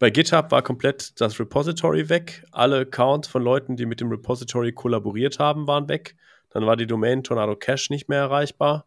[0.00, 2.44] bei GitHub war komplett das Repository weg.
[2.50, 6.16] Alle Accounts von Leuten, die mit dem Repository kollaboriert haben, waren weg.
[6.52, 8.86] Dann war die Domain Tornado Cache nicht mehr erreichbar.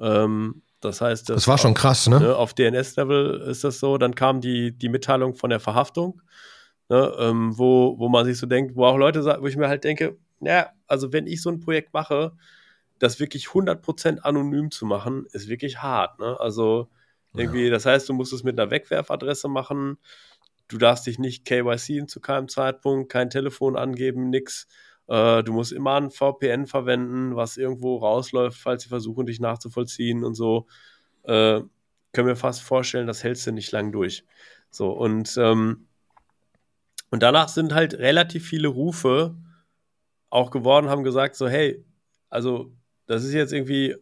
[0.00, 2.20] Ähm, das heißt, das, das war schon krass, ne?
[2.20, 3.98] ne auf DNS-Level ist das so.
[3.98, 6.22] Dann kam die, die Mitteilung von der Verhaftung,
[6.88, 9.68] ne, ähm, wo, wo man sich so denkt, wo auch Leute sagen, wo ich mir
[9.68, 12.32] halt denke, ja, also wenn ich so ein Projekt mache,
[12.98, 16.18] das wirklich 100% anonym zu machen, ist wirklich hart.
[16.18, 16.38] Ne?
[16.40, 16.88] Also
[17.34, 17.70] irgendwie, ja.
[17.70, 19.98] das heißt, du musst es mit einer Wegwerfadresse machen.
[20.68, 24.66] Du darfst dich nicht KYC zu keinem Zeitpunkt, kein Telefon angeben, nix.
[25.10, 30.22] Äh, du musst immer ein VPN verwenden, was irgendwo rausläuft, falls sie versuchen, dich nachzuvollziehen
[30.24, 30.68] und so.
[31.24, 31.62] Äh,
[32.12, 34.24] können wir fast vorstellen, das hältst du nicht lang durch.
[34.70, 35.88] So, und, ähm,
[37.10, 39.36] und danach sind halt relativ viele Rufe
[40.30, 41.84] auch geworden, haben gesagt, so, hey,
[42.28, 42.72] also
[43.06, 43.96] das ist jetzt irgendwie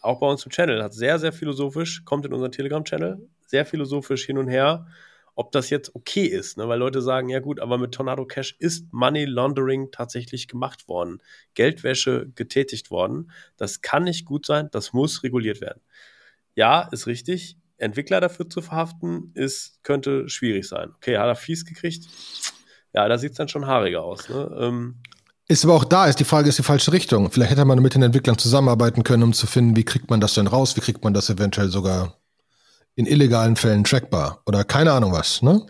[0.00, 4.24] auch bei uns im Channel, hat sehr, sehr philosophisch, kommt in unseren Telegram-Channel, sehr philosophisch
[4.24, 4.86] hin und her,
[5.34, 6.68] ob das jetzt okay ist, ne?
[6.68, 11.20] weil Leute sagen, ja gut, aber mit Tornado Cash ist Money Laundering tatsächlich gemacht worden,
[11.54, 13.30] Geldwäsche getätigt worden.
[13.56, 15.80] Das kann nicht gut sein, das muss reguliert werden.
[16.54, 17.56] Ja, ist richtig.
[17.78, 20.92] Entwickler dafür zu verhaften, ist, könnte schwierig sein.
[20.96, 22.06] Okay, hat er fies gekriegt?
[22.92, 24.28] Ja, da sieht es dann schon haariger aus.
[24.28, 24.56] Ne?
[24.60, 25.02] Ähm,
[25.48, 27.30] ist aber auch da, ist die Frage, ist die falsche Richtung.
[27.30, 30.34] Vielleicht hätte man mit den Entwicklern zusammenarbeiten können, um zu finden, wie kriegt man das
[30.34, 32.16] denn raus, wie kriegt man das eventuell sogar
[32.96, 35.66] in illegalen Fällen trackbar oder keine Ahnung was, ne?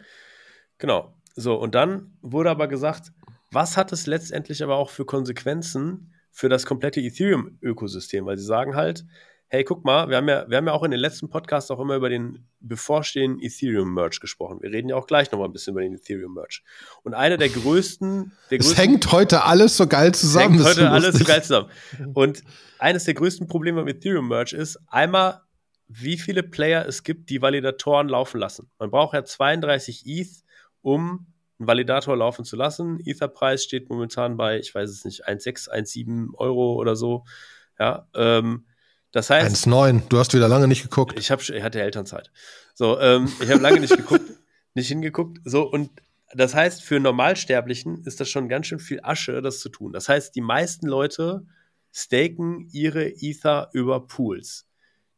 [0.78, 1.14] Genau.
[1.36, 3.12] So, und dann wurde aber gesagt,
[3.50, 8.26] was hat es letztendlich aber auch für Konsequenzen für das komplette Ethereum-Ökosystem?
[8.26, 9.04] Weil sie sagen halt,
[9.48, 11.78] hey, guck mal, wir haben, ja, wir haben ja auch in den letzten Podcasts auch
[11.78, 14.58] immer über den bevorstehenden Ethereum-Merch gesprochen.
[14.60, 16.64] Wir reden ja auch gleich nochmal ein bisschen über den Ethereum-Merch.
[17.04, 20.58] Und einer der größten, der es hängt heute alles so geil zusammen.
[20.58, 21.68] Es hängt heute alles so geil zusammen.
[22.14, 22.42] Und
[22.78, 25.40] eines der größten Probleme mit Ethereum-Merch ist einmal,
[25.88, 28.70] wie viele Player es gibt, die Validatoren laufen lassen.
[28.78, 30.44] Man braucht ja 32 ETH,
[30.82, 31.26] um
[31.58, 33.00] einen Validator laufen zu lassen.
[33.04, 37.24] Ether-Preis steht momentan bei, ich weiß es nicht, 1,6, 1,7 Euro oder so.
[37.78, 38.66] Ja, ähm,
[39.12, 39.66] das heißt.
[39.66, 41.18] 1,9, du hast wieder lange nicht geguckt.
[41.18, 42.30] Ich, hab, ich hatte Elternzeit.
[42.74, 44.28] So, ähm, ich habe lange nicht geguckt,
[44.74, 45.38] nicht hingeguckt.
[45.44, 45.90] So, und
[46.32, 49.92] das heißt, für Normalsterblichen ist das schon ganz schön viel Asche, das zu tun.
[49.92, 51.46] Das heißt, die meisten Leute
[51.92, 54.66] staken ihre Ether über Pools.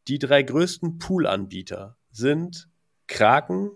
[0.09, 2.69] Die drei größten Pool-Anbieter sind
[3.09, 3.71] Kraken,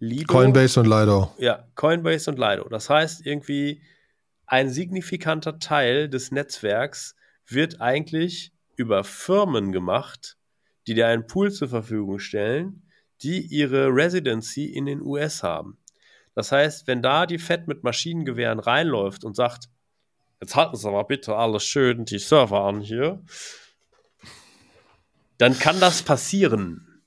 [0.00, 0.32] Lido.
[0.32, 1.32] Coinbase und Lido.
[1.38, 2.68] Ja, Coinbase und Lido.
[2.68, 3.82] Das heißt, irgendwie
[4.46, 7.14] ein signifikanter Teil des Netzwerks
[7.46, 10.36] wird eigentlich über Firmen gemacht,
[10.86, 12.82] die dir einen Pool zur Verfügung stellen,
[13.22, 15.78] die ihre Residency in den US haben.
[16.34, 19.68] Das heißt, wenn da die Fed mit Maschinengewehren reinläuft und sagt,
[20.40, 23.22] jetzt halten Sie aber bitte alles schön die Server an hier,
[25.38, 27.02] dann kann das passieren.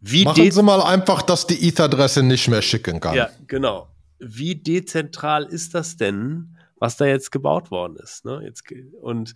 [0.00, 3.14] Wie Machen Sie mal einfach, dass die ETH-Adresse nicht mehr schicken kann.
[3.14, 3.88] Ja, genau.
[4.18, 8.24] Wie dezentral ist das denn, was da jetzt gebaut worden ist?
[8.24, 8.42] Ne?
[8.44, 8.64] Jetzt,
[9.00, 9.34] und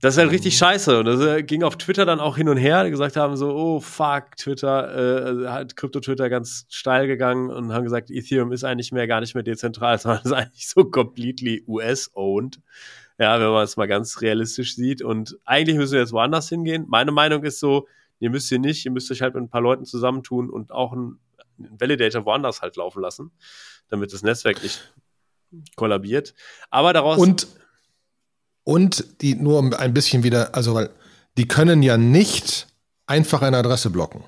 [0.00, 0.58] das ist halt richtig mhm.
[0.58, 0.98] scheiße.
[0.98, 3.54] Und das äh, ging auf Twitter dann auch hin und her, die gesagt haben so,
[3.54, 8.92] oh fuck, Twitter, äh, hat Krypto-Twitter ganz steil gegangen und haben gesagt, Ethereum ist eigentlich
[8.92, 12.60] mehr gar nicht mehr dezentral, sondern ist eigentlich so completely US-owned.
[13.18, 15.02] Ja, wenn man es mal ganz realistisch sieht.
[15.02, 16.84] Und eigentlich müssen wir jetzt woanders hingehen.
[16.88, 19.62] Meine Meinung ist so, ihr müsst hier nicht, ihr müsst euch halt mit ein paar
[19.62, 21.18] Leuten zusammentun und auch einen
[21.56, 23.30] Validator woanders halt laufen lassen,
[23.88, 24.92] damit das Netzwerk nicht
[25.76, 26.34] kollabiert.
[26.70, 27.18] Aber daraus.
[27.18, 27.46] Und
[28.66, 30.90] und die nur ein bisschen wieder, also weil
[31.38, 32.66] die können ja nicht
[33.06, 34.24] einfach eine Adresse blocken,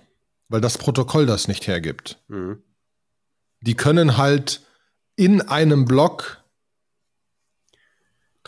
[0.49, 2.23] weil das Protokoll das nicht hergibt.
[2.29, 2.63] Mhm.
[3.63, 4.61] Die können halt
[5.17, 6.45] in einem Block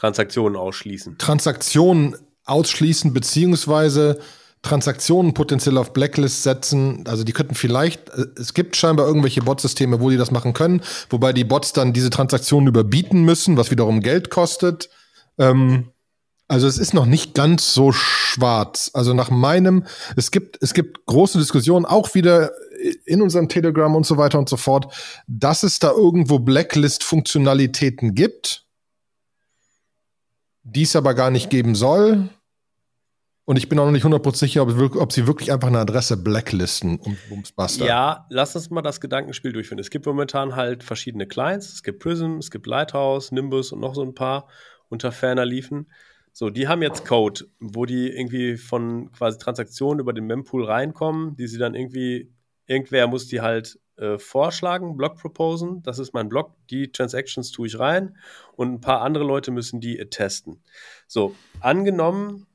[0.00, 1.18] Transaktionen ausschließen.
[1.18, 4.18] Transaktionen ausschließen, beziehungsweise
[4.62, 7.04] Transaktionen potenziell auf Blacklist setzen.
[7.06, 10.80] Also die könnten vielleicht, äh, es gibt scheinbar irgendwelche Bot-Systeme, wo die das machen können,
[11.10, 14.88] wobei die Bots dann diese Transaktionen überbieten müssen, was wiederum Geld kostet.
[15.38, 15.90] Ähm,
[16.48, 18.90] also es ist noch nicht ganz so schwarz.
[18.94, 19.84] Also nach meinem,
[20.16, 22.52] es gibt, es gibt große Diskussionen, auch wieder
[23.04, 24.92] in unserem Telegram und so weiter und so fort,
[25.26, 28.64] dass es da irgendwo Blacklist-Funktionalitäten gibt,
[30.72, 32.28] die es aber gar nicht geben soll.
[33.44, 36.16] Und ich bin auch noch nicht 100% sicher, ob, ob, sie wirklich einfach eine Adresse
[36.16, 37.85] blacklisten und Bumsbuster.
[37.85, 39.80] Ja, lass uns mal das Gedankenspiel durchführen.
[39.80, 41.72] Es gibt momentan halt verschiedene Clients.
[41.72, 44.46] Es gibt Prism, es gibt Lighthouse, Nimbus und noch so ein paar
[44.88, 45.87] unter ferner liefen.
[46.33, 51.35] So, die haben jetzt Code, wo die irgendwie von quasi Transaktionen über den Mempool reinkommen,
[51.37, 52.33] die sie dann irgendwie,
[52.70, 55.83] irgendwer muss die halt äh, vorschlagen, Block proposen.
[55.83, 58.16] Das ist mein Block, die Transactions tue ich rein
[58.54, 60.62] und ein paar andere Leute müssen die testen.
[61.09, 62.46] So, angenommen,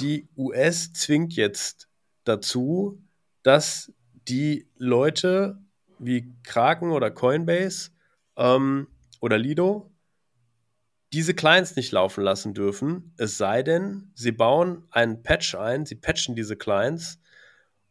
[0.00, 1.88] die US zwingt jetzt
[2.24, 3.02] dazu,
[3.42, 3.92] dass
[4.26, 5.58] die Leute
[5.98, 7.90] wie Kraken oder Coinbase
[8.36, 8.88] ähm,
[9.20, 9.92] oder Lido
[11.12, 15.94] diese Clients nicht laufen lassen dürfen, es sei denn, sie bauen einen Patch ein, sie
[15.94, 17.20] patchen diese Clients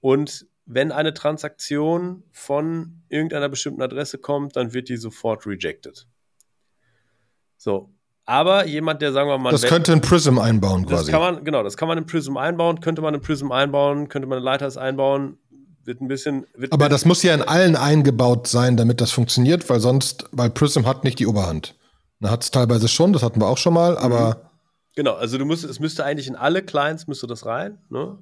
[0.02, 6.06] und wenn eine Transaktion von irgendeiner bestimmten Adresse kommt, dann wird die sofort rejected.
[7.58, 7.90] So,
[8.26, 9.52] Aber jemand, der sagen wir mal.
[9.52, 11.12] Das könnte ein Prism einbauen das quasi.
[11.12, 14.28] Kann man, genau, das kann man in Prism einbauen, könnte man in Prism einbauen, könnte
[14.28, 15.38] man in Lighthouse einbauen.
[15.86, 16.46] Wird ein bisschen.
[16.54, 20.50] Wird Aber das muss ja in allen eingebaut sein, damit das funktioniert, weil sonst, weil
[20.50, 21.76] Prism hat nicht die Oberhand.
[22.20, 24.52] Da hat es teilweise schon, das hatten wir auch schon mal, aber.
[24.96, 28.18] Genau, also du musst, es müsste eigentlich in alle Clients müsste das rein, ne?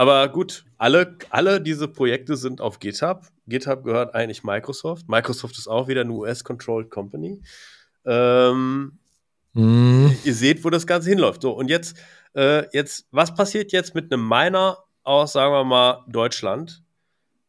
[0.00, 3.26] Aber gut, alle, alle diese Projekte sind auf GitHub.
[3.46, 5.08] GitHub gehört eigentlich Microsoft.
[5.08, 7.42] Microsoft ist auch wieder eine US-controlled Company.
[8.06, 8.98] Ähm,
[9.52, 10.08] Mm.
[10.24, 11.42] ihr seht, wo das Ganze hinläuft.
[11.42, 11.96] So, und jetzt,
[12.34, 16.82] äh, jetzt, was passiert jetzt mit einem Miner aus, sagen wir mal, Deutschland?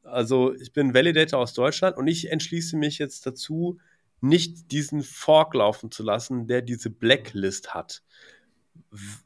[0.03, 3.79] Also, ich bin Validator aus Deutschland und ich entschließe mich jetzt dazu,
[4.19, 8.01] nicht diesen Fork laufen zu lassen, der diese Blacklist hat.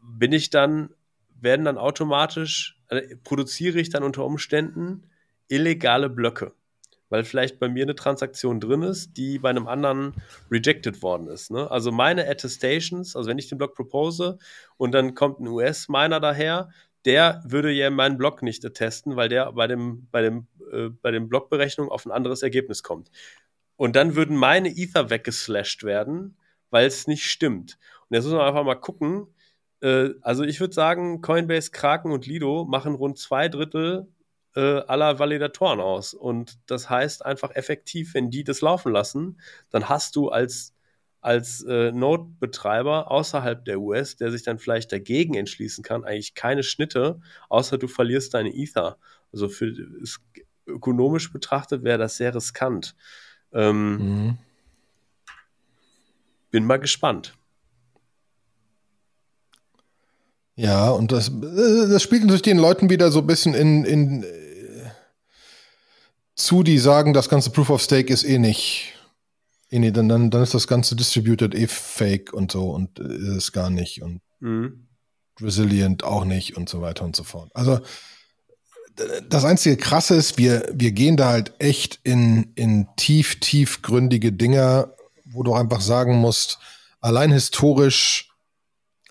[0.04, 0.90] Bin ich dann,
[1.39, 5.04] werden dann automatisch, äh, produziere ich dann unter Umständen
[5.48, 6.54] illegale Blöcke
[7.10, 10.13] weil vielleicht bei mir eine Transaktion drin ist, die bei einem anderen
[10.52, 11.52] rejected worden ist.
[11.52, 11.69] Ne?
[11.69, 14.38] Also meine Attestations, also wenn ich den Block propose
[14.78, 16.69] und dann kommt ein US-Miner daher,
[17.06, 21.12] der würde ja meinen Block nicht attesten, weil der bei dem, bei dem, äh, bei
[21.12, 23.12] dem Blockberechnung auf ein anderes Ergebnis kommt.
[23.78, 26.36] Und dann würden meine Ether weggeslashed werden,
[26.71, 27.78] weil es nicht stimmt.
[28.10, 29.28] Und jetzt muss man einfach mal gucken.
[29.86, 34.08] Äh, also ich würde sagen, Coinbase, Kraken und Lido machen rund zwei Drittel
[34.56, 36.13] äh, aller Validatoren aus.
[36.13, 40.74] Und das heißt einfach effektiv, wenn die das laufen lassen, dann hast du als,
[41.21, 46.63] als äh, Node-Betreiber außerhalb der US, der sich dann vielleicht dagegen entschließen kann, eigentlich keine
[46.63, 48.98] Schnitte, außer du verlierst deine Ether.
[49.32, 49.67] Also für
[50.02, 50.21] ist,
[50.65, 52.95] ökonomisch betrachtet wäre das sehr riskant.
[53.54, 54.38] Ähm, Mhm.
[56.50, 57.36] Bin mal gespannt.
[60.56, 64.89] Ja, und das, das spielt natürlich den Leuten wieder so ein bisschen in, in äh,
[66.36, 68.94] zu, die sagen, das ganze Proof of Stake ist eh nicht.
[69.70, 73.04] Eh nicht dann, dann, dann ist das ganze Distributed eh fake und so und äh,
[73.04, 74.88] ist es gar nicht und Mhm.
[75.41, 77.50] resilient auch nicht und so weiter und so fort.
[77.54, 77.80] Also
[79.28, 84.94] das einzige Krasse ist, wir, wir gehen da halt echt in, in tief, tiefgründige Dinger,
[85.26, 86.60] wo du einfach sagen musst,
[87.02, 88.30] allein historisch,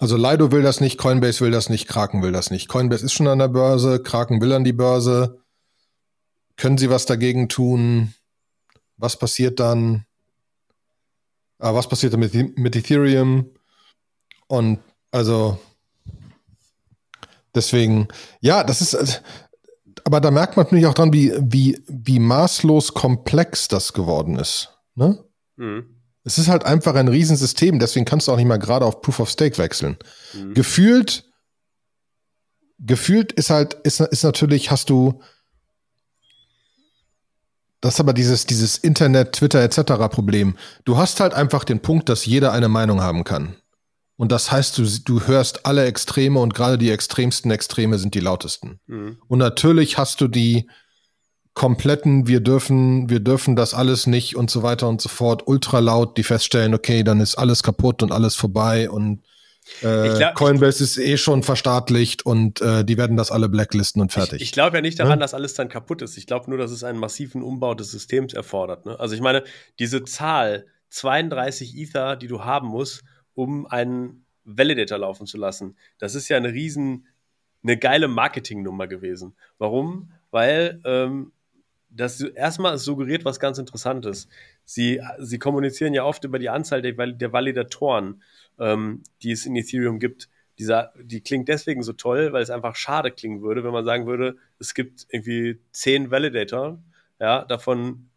[0.05, 2.69] also Lido will das nicht, Coinbase will das nicht, Kraken will das nicht.
[2.69, 5.41] Coinbase ist schon an der Börse, Kraken will an die Börse.
[6.59, 8.13] Können sie was dagegen tun?
[8.99, 10.05] Was passiert dann?
[11.59, 13.51] Ah, was passiert dann mit, mit Ethereum?
[14.47, 15.59] Und also
[17.55, 18.09] deswegen,
[18.41, 19.23] ja, das ist,
[20.05, 24.77] aber da merkt man natürlich auch dran, wie, wie, wie maßlos komplex das geworden ist.
[24.97, 25.25] Ne?
[25.57, 25.94] Mhm.
[26.25, 29.21] Es ist halt einfach ein Riesensystem, deswegen kannst du auch nicht mal gerade auf Proof
[29.21, 29.99] of Stake wechseln.
[30.33, 30.55] Mhm.
[30.55, 31.25] Gefühlt,
[32.79, 35.21] gefühlt ist halt, ist, ist natürlich, hast du,
[37.83, 40.09] das ist aber dieses, dieses Internet, Twitter etc.
[40.11, 40.57] Problem.
[40.87, 43.57] Du hast halt einfach den Punkt, dass jeder eine Meinung haben kann.
[44.17, 48.21] Und das heißt, du, du hörst alle Extreme und gerade die extremsten Extreme sind die
[48.21, 48.81] lautesten.
[48.87, 49.19] Mhm.
[49.29, 50.71] Und natürlich hast du die
[51.55, 55.79] kompletten, wir dürfen, wir dürfen das alles nicht und so weiter und so fort, ultra
[55.79, 59.23] laut, die feststellen, okay, dann ist alles kaputt und alles vorbei und
[59.81, 64.13] äh, glaub- Coinbase ist eh schon verstaatlicht und äh, die werden das alle blacklisten und
[64.13, 64.43] fertig.
[64.43, 65.17] Ich, ich glaube ja nicht daran, Ja?
[65.25, 66.19] dass alles dann kaputt ist.
[66.19, 68.85] Ich glaube nur, dass es einen massiven Umbau des Systems erfordert.
[68.85, 68.99] Ne?
[69.01, 69.43] Also ich meine,
[69.79, 76.15] diese Zahl 32 Ether, die du haben musst, um einen Validator laufen zu lassen, das
[76.15, 77.07] ist ja eine riesen,
[77.63, 79.35] eine geile Marketingnummer gewesen.
[79.59, 80.11] Warum?
[80.31, 81.33] Weil ähm,
[81.95, 84.29] das erstmal suggeriert was ganz Interessantes.
[84.65, 88.23] Sie, sie kommunizieren ja oft über die Anzahl der, der Validatoren,
[88.59, 90.29] ähm, die es in Ethereum gibt.
[90.59, 94.07] Dieser, die klingt deswegen so toll, weil es einfach schade klingen würde, wenn man sagen
[94.07, 96.83] würde, es gibt irgendwie zehn Validator,
[97.19, 98.11] ja, davon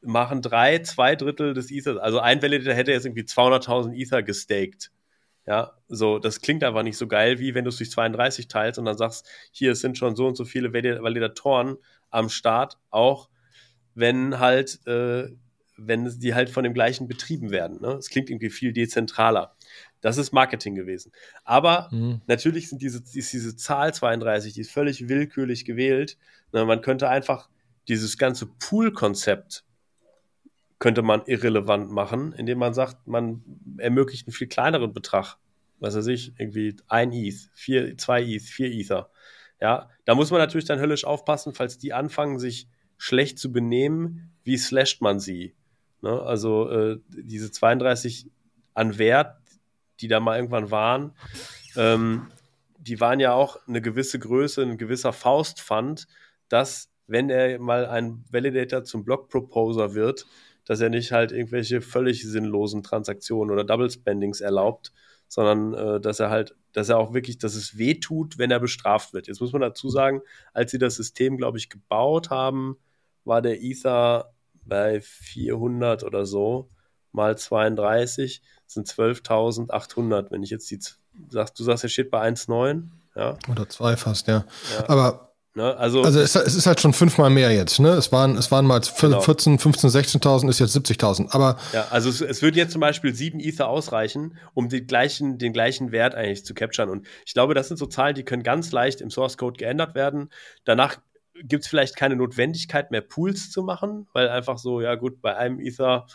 [0.00, 4.90] machen drei, zwei Drittel des Ethers, also ein Validator hätte jetzt irgendwie 200.000 Ether gestaked.
[5.48, 8.78] Ja, so, das klingt einfach nicht so geil, wie wenn du es durch 32 teilst
[8.78, 11.78] und dann sagst, hier, es sind schon so und so viele Valid- Validatoren
[12.10, 13.30] am Start, auch
[13.94, 15.30] wenn halt, äh,
[15.78, 17.80] wenn die halt von dem gleichen betrieben werden.
[17.80, 17.92] Ne?
[17.94, 19.56] Es klingt irgendwie viel dezentraler.
[20.02, 21.12] Das ist Marketing gewesen.
[21.44, 22.20] Aber Mhm.
[22.26, 26.18] natürlich sind diese, ist diese Zahl 32, die ist völlig willkürlich gewählt.
[26.52, 27.48] Na, man könnte einfach
[27.88, 29.64] dieses ganze Pool-Konzept
[30.78, 33.42] könnte man irrelevant machen, indem man sagt, man
[33.78, 35.36] ermöglicht einen viel kleineren Betrag.
[35.80, 39.10] Was weiß ich, irgendwie ein ETH, vier, zwei ETH, vier Ether.
[39.60, 44.32] Ja, da muss man natürlich dann höllisch aufpassen, falls die anfangen, sich schlecht zu benehmen,
[44.44, 45.54] wie slasht man sie?
[46.00, 46.20] Ne?
[46.22, 48.30] Also äh, diese 32
[48.74, 49.36] an Wert,
[50.00, 51.12] die da mal irgendwann waren,
[51.76, 52.28] ähm,
[52.78, 56.06] die waren ja auch eine gewisse Größe, ein gewisser Faustpfand,
[56.48, 60.26] dass, wenn er mal ein Validator zum Block-Proposer wird,
[60.68, 64.92] dass er nicht halt irgendwelche völlig sinnlosen Transaktionen oder Double Spendings erlaubt,
[65.26, 68.60] sondern äh, dass er halt, dass er auch wirklich, dass es weh tut, wenn er
[68.60, 69.28] bestraft wird.
[69.28, 70.20] Jetzt muss man dazu sagen,
[70.52, 72.76] als sie das System, glaube ich, gebaut haben,
[73.24, 76.68] war der Ether bei 400 oder so
[77.12, 80.30] mal 32 sind 12.800.
[80.30, 80.78] Wenn ich jetzt die,
[81.30, 83.38] sagst, du sagst, er steht bei 1,9, ja.
[83.50, 84.44] Oder zwei fast, ja.
[84.76, 84.88] ja.
[84.88, 85.27] Aber
[85.58, 85.76] Ne?
[85.76, 87.80] Also, also es, es, ist halt schon fünfmal mehr jetzt.
[87.80, 87.88] Ne?
[87.88, 89.58] Es, waren, es waren mal 14, genau.
[89.58, 91.32] 15, 16.000, ist jetzt 70.000.
[91.32, 95.36] Aber ja, also es, es würde jetzt zum Beispiel sieben Ether ausreichen, um den gleichen,
[95.36, 96.90] den gleichen Wert eigentlich zu capturen.
[96.90, 99.96] Und ich glaube, das sind so Zahlen, die können ganz leicht im Source Code geändert
[99.96, 100.30] werden.
[100.64, 100.98] Danach
[101.42, 105.36] gibt es vielleicht keine Notwendigkeit mehr, Pools zu machen, weil einfach so, ja gut, bei
[105.36, 106.06] einem Ether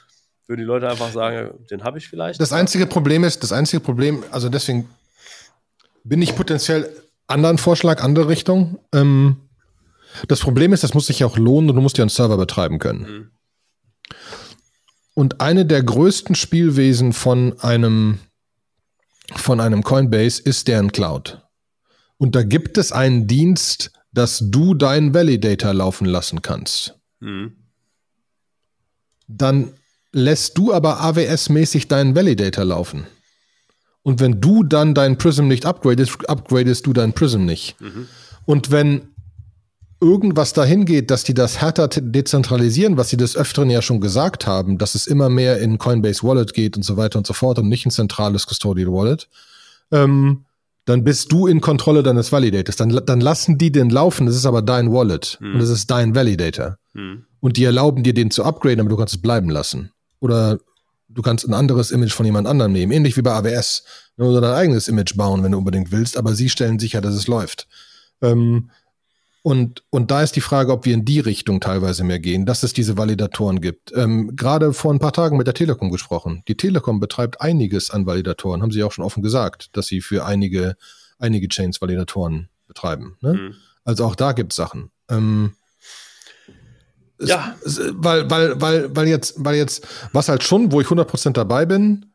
[0.48, 2.40] würden die Leute einfach sagen, den habe ich vielleicht.
[2.40, 4.88] Das einzige Problem ist, das einzige Problem, also deswegen
[6.06, 6.90] bin ich potenziell
[7.34, 8.80] anderen Vorschlag, andere Richtung.
[8.94, 9.38] Ähm,
[10.28, 12.38] das Problem ist, das muss sich ja auch lohnen und du musst ja einen Server
[12.38, 13.02] betreiben können.
[13.02, 13.32] Mhm.
[15.16, 18.20] Und eine der größten Spielwesen von einem,
[19.36, 21.42] von einem Coinbase ist deren Cloud.
[22.18, 27.00] Und da gibt es einen Dienst, dass du deinen Validator laufen lassen kannst.
[27.20, 27.58] Mhm.
[29.28, 29.74] Dann
[30.12, 33.08] lässt du aber AWS-mäßig deinen Validator laufen.
[34.04, 37.80] Und wenn du dann dein Prism nicht upgradest, upgradest du dein Prism nicht.
[37.80, 38.08] Mhm.
[38.46, 39.14] Und wenn
[40.02, 44.46] irgendwas dahin geht, dass die das härter dezentralisieren, was sie des Öfteren ja schon gesagt
[44.46, 47.58] haben, dass es immer mehr in Coinbase Wallet geht und so weiter und so fort
[47.58, 49.30] und nicht ein zentrales Custodial Wallet,
[49.92, 50.44] ähm,
[50.86, 52.76] dann bist du in Kontrolle deines Validators.
[52.76, 55.54] Dann, dann lassen die den laufen, das ist aber dein Wallet mhm.
[55.54, 56.78] und das ist dein Validator.
[56.94, 57.26] Mhm.
[57.40, 59.92] Und die erlauben dir, den zu upgraden, aber du kannst es bleiben lassen.
[60.20, 60.60] Oder
[61.14, 63.84] du kannst ein anderes Image von jemand anderem nehmen, ähnlich wie bei AWS.
[64.18, 67.28] Oder dein eigenes Image bauen, wenn du unbedingt willst, aber sie stellen sicher, dass es
[67.28, 67.68] läuft.
[68.22, 68.70] Ähm,
[69.42, 72.64] und, und da ist die Frage, ob wir in die Richtung teilweise mehr gehen, dass
[72.64, 73.92] es diese Validatoren gibt.
[73.94, 76.44] Ähm, Gerade vor ein paar Tagen mit der Telekom gesprochen.
[76.48, 80.26] Die Telekom betreibt einiges an Validatoren, haben sie auch schon offen gesagt, dass sie für
[80.26, 80.78] einige,
[81.20, 83.18] einige Chains Validatoren betreiben.
[83.20, 83.34] Ne?
[83.34, 83.56] Mhm.
[83.84, 84.92] Also auch da gibt es Sachen.
[85.10, 85.56] Ähm,
[87.30, 87.56] ja.
[87.64, 91.66] Es, weil, weil, weil, weil jetzt, weil jetzt, was halt schon, wo ich 100% dabei
[91.66, 92.06] bin,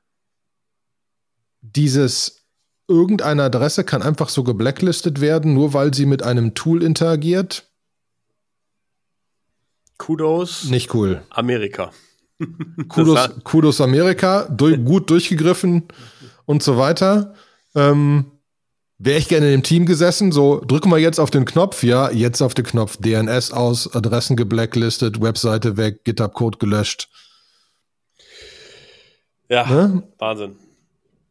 [1.61, 2.47] dieses
[2.89, 7.71] irgendeine Adresse kann einfach so geblacklistet werden, nur weil sie mit einem Tool interagiert.
[9.99, 10.65] Kudos.
[10.65, 11.23] Nicht cool.
[11.31, 11.93] Amerika.
[12.89, 15.89] Kudos, Kudos Amerika, durch, gut durchgegriffen
[16.47, 17.35] und so weiter.
[17.75, 18.38] Ähm,
[19.01, 22.11] Wäre ich gerne in dem Team gesessen, so drücken wir jetzt auf den Knopf, ja,
[22.11, 27.09] jetzt auf den Knopf, DNS aus, Adressen geblacklistet, Webseite weg, GitHub-Code gelöscht.
[29.49, 30.03] Ja, ne?
[30.19, 30.57] Wahnsinn.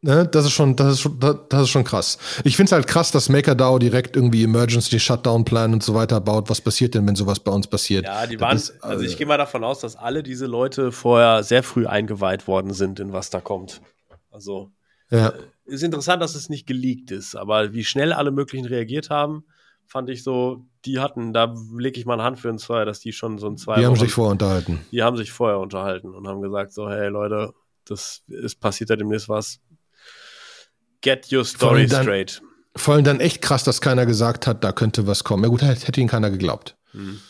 [0.00, 0.26] Ne?
[0.26, 2.18] Das ist schon, das ist schon, das ist schon krass.
[2.44, 6.20] Ich finde es halt krass, dass MakerDAO direkt irgendwie Emergency Shutdown Plan und so weiter
[6.20, 6.48] baut.
[6.48, 8.06] Was passiert denn, wenn sowas bei uns passiert?
[8.06, 10.90] Ja, die waren, ist, also, also ich gehe mal davon aus, dass alle diese Leute
[10.92, 13.82] vorher sehr früh eingeweiht worden sind, in was da kommt.
[14.30, 14.70] Also
[15.10, 15.32] ja.
[15.68, 19.44] Ist interessant, dass es nicht geleakt ist, aber wie schnell alle möglichen reagiert haben,
[19.86, 23.00] fand ich so, die hatten, da lege ich mal eine Hand für ins Feuer, dass
[23.00, 23.78] die schon so ein zwei.
[23.78, 24.80] Die haben sich vorher unterhalten.
[24.92, 27.52] Die haben sich vorher unterhalten und haben gesagt, so, hey Leute,
[27.84, 29.60] das ist passiert da demnächst was.
[31.00, 32.42] Get your story dann, straight.
[32.76, 35.42] Vor allem dann echt krass, dass keiner gesagt hat, da könnte was kommen.
[35.44, 36.76] Ja gut, hätte ihnen keiner geglaubt.
[36.92, 37.20] Mhm.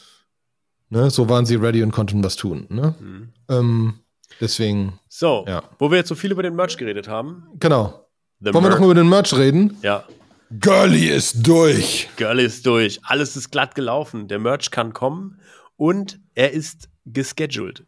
[0.91, 2.66] Ne, so waren sie ready und konnten was tun.
[2.70, 2.95] Ne?
[2.99, 3.32] Mhm.
[3.49, 4.01] Ähm,
[4.41, 4.99] deswegen.
[5.09, 5.62] So, ja.
[5.78, 7.47] wo wir jetzt so viel über den Merch geredet haben.
[7.61, 8.08] Genau.
[8.41, 9.76] The Wollen wir doch mal über den Merch reden?
[9.82, 10.05] Ja.
[10.51, 12.09] Girlie ist durch.
[12.16, 13.01] Girlie ist durch.
[13.05, 14.28] Alles ist glatt gelaufen.
[14.28, 15.41] Der Merch kann kommen
[15.76, 17.84] und er ist gescheduled.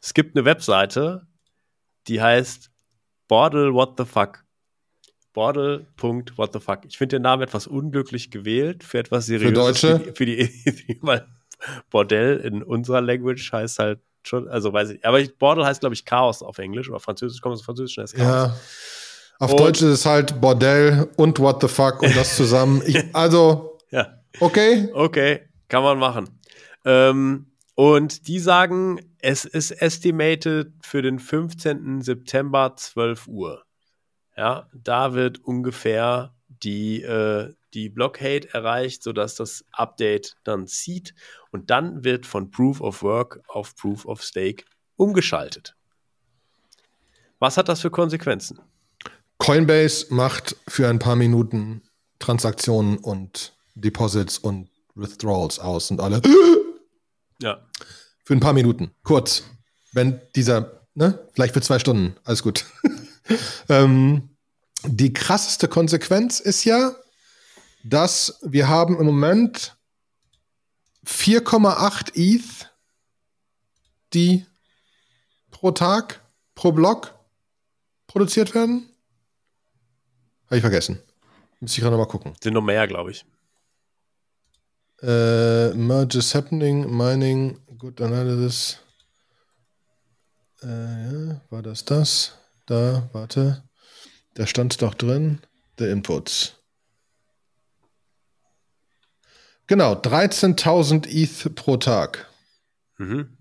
[0.00, 1.26] Es gibt eine Webseite,
[2.08, 2.70] die heißt
[3.28, 4.44] Bordel What the Fuck.
[5.32, 6.80] Bordel.what the fuck.
[6.84, 9.48] Ich finde den Namen etwas unglücklich gewählt für etwas seriöses.
[9.48, 10.12] Für Deutsche?
[10.14, 11.26] Für die, für die weil
[11.90, 16.04] Bordell in unserer Language heißt halt schon, also weiß ich, aber Bordel heißt glaube ich
[16.04, 18.26] Chaos auf Englisch oder Französisch, kommt aus Französisch heißt Chaos.
[18.28, 18.56] Ja.
[19.42, 22.80] Auf und, Deutsch ist es halt Bordell und What the fuck und das zusammen.
[22.86, 24.20] Ich, also, ja.
[24.38, 24.88] okay.
[24.94, 26.40] Okay, kann man machen.
[26.84, 32.02] Ähm, und die sagen, es ist estimated für den 15.
[32.02, 33.64] September 12 Uhr.
[34.36, 41.16] Ja, da wird ungefähr die, äh, die Blockade erreicht, sodass das Update dann zieht
[41.50, 45.74] und dann wird von Proof of Work auf Proof of Stake umgeschaltet.
[47.40, 48.60] Was hat das für Konsequenzen?
[49.42, 51.82] Coinbase macht für ein paar Minuten
[52.20, 56.22] Transaktionen und Deposits und Withdrawals aus und alle.
[57.40, 57.60] Ja.
[58.24, 58.92] Für ein paar Minuten.
[59.02, 59.42] Kurz.
[59.90, 62.14] Wenn dieser, ne, vielleicht für zwei Stunden.
[62.22, 62.66] Alles gut.
[63.68, 64.30] ähm,
[64.84, 66.94] die krasseste Konsequenz ist ja,
[67.82, 69.76] dass wir haben im Moment
[71.04, 72.70] 4,8 ETH,
[74.14, 74.46] die
[75.50, 76.20] pro Tag,
[76.54, 77.18] pro Block
[78.06, 78.88] produziert werden?
[80.52, 80.98] Habe ich vergessen.
[81.60, 82.34] Muss ich gerade mal gucken.
[82.42, 83.24] Sind noch mehr, glaube ich.
[85.00, 88.78] Äh, merges happening, mining, good analysis.
[90.62, 92.38] Äh, ja, war das das?
[92.66, 93.62] Da, warte.
[94.34, 95.40] Da stand doch drin.
[95.78, 96.58] The Inputs.
[99.68, 102.28] Genau, 13.000 ETH pro Tag.
[102.98, 103.38] Mhm.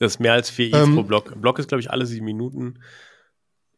[0.00, 1.40] Das ist mehr als 4 ETH ähm, pro Block.
[1.40, 2.82] Block ist, glaube ich, alle sieben Minuten.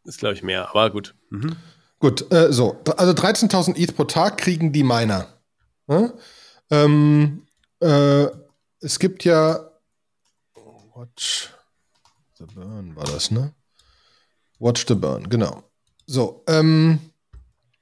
[0.04, 1.14] Ist, glaube ich, mehr, aber gut.
[1.28, 1.56] Mhm.
[2.00, 2.80] Gut, äh, so.
[2.96, 5.28] Also 13.000 ETH pro Tag kriegen die Miner.
[5.86, 6.12] Hm?
[6.70, 7.46] Ähm,
[7.80, 8.26] äh,
[8.80, 9.70] es gibt ja.
[10.94, 11.50] Watch
[12.38, 13.54] the Burn war das, ne?
[14.58, 15.62] Watch the Burn, genau.
[16.06, 16.98] So, ähm,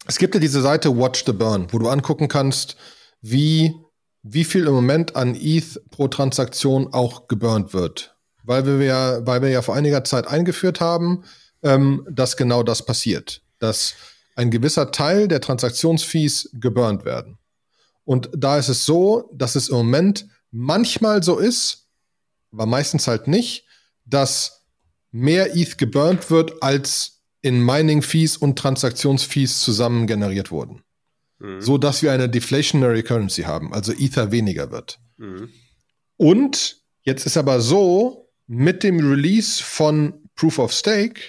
[0.07, 2.77] es gibt ja diese Seite Watch the Burn, wo du angucken kannst,
[3.21, 3.75] wie,
[4.23, 8.17] wie viel im Moment an ETH pro Transaktion auch geburnt wird.
[8.43, 11.25] Weil wir ja, weil wir ja vor einiger Zeit eingeführt haben,
[11.63, 13.43] ähm, dass genau das passiert.
[13.59, 13.95] Dass
[14.37, 17.39] ein gewisser Teil der Transaktionsfees geburnt werden.
[18.05, 21.89] Und da ist es so, dass es im Moment manchmal so ist,
[22.53, 23.67] aber meistens halt nicht,
[24.05, 24.65] dass
[25.11, 30.83] mehr ETH geburnt wird, als in Mining-Fees und Transaktionsfees zusammen generiert wurden.
[31.39, 31.61] Mhm.
[31.61, 34.99] So dass wir eine Deflationary Currency haben, also Ether weniger wird.
[35.17, 35.51] Mhm.
[36.17, 41.21] Und jetzt ist aber so, mit dem Release von Proof of Stake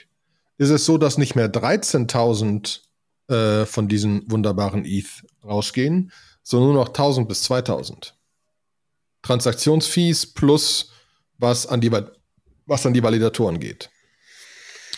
[0.60, 2.82] ist es so, dass nicht mehr 13.000
[3.30, 6.12] äh, von diesen wunderbaren ETH rausgehen,
[6.44, 8.16] sondern nur noch 1000 bis 2000.
[9.24, 10.92] Transaktionsfees plus
[11.38, 11.92] was an die,
[12.66, 13.90] was an die Validatoren geht.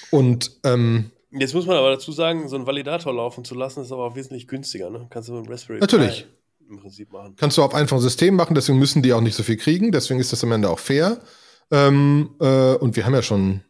[0.09, 3.91] Und ähm, jetzt muss man aber dazu sagen, so einen Validator laufen zu lassen, ist
[3.91, 4.89] aber auch wesentlich günstiger.
[4.89, 5.07] Ne?
[5.11, 6.27] Kannst du mit Raspberry Natürlich.
[6.57, 7.35] Pi im Prinzip machen.
[7.35, 9.91] Kannst du auf einfachen System machen, deswegen müssen die auch nicht so viel kriegen.
[9.91, 11.21] Deswegen ist das am Ende auch fair.
[11.69, 13.61] Ähm, äh, und wir haben ja schon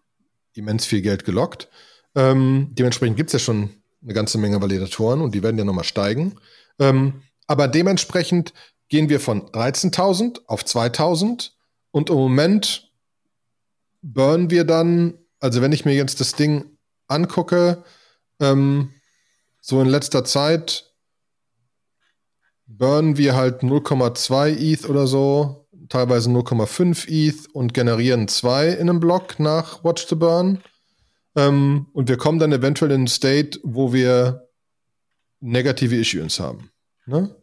[0.54, 1.70] immens viel Geld gelockt.
[2.16, 3.70] Ähm, dementsprechend gibt es ja schon
[4.04, 6.36] eine ganze Menge Validatoren und die werden ja nochmal steigen.
[6.80, 8.54] Ähm, aber dementsprechend
[8.89, 11.52] gehen wir von 13.000 auf 2.000
[11.91, 12.91] und im Moment
[14.02, 16.78] burnen wir dann also wenn ich mir jetzt das Ding
[17.08, 17.84] angucke,
[18.39, 18.93] ähm,
[19.60, 20.93] so in letzter Zeit
[22.68, 25.61] burnen wir halt 0,2 ETH oder so,
[25.92, 30.64] teilweise 0,5 ETH und generieren 2 in einem Block nach Watch the Burn.
[31.36, 34.48] Ähm, und wir kommen dann eventuell in einen State, wo wir
[35.42, 36.72] negative Issuance haben.
[37.06, 37.36] Ne?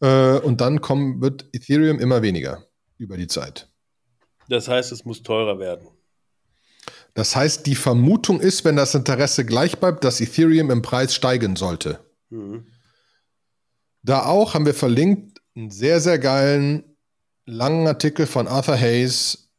[0.00, 2.66] Äh, und dann kommen, wird Ethereum immer weniger
[2.98, 3.68] über die Zeit.
[4.48, 5.88] Das heißt, es muss teurer werden.
[7.14, 11.56] Das heißt, die Vermutung ist, wenn das Interesse gleich bleibt, dass Ethereum im Preis steigen
[11.56, 12.00] sollte.
[12.30, 12.66] Mhm.
[14.02, 16.95] Da auch haben wir verlinkt einen sehr, sehr geilen,
[17.46, 19.50] langen Artikel von Arthur Hayes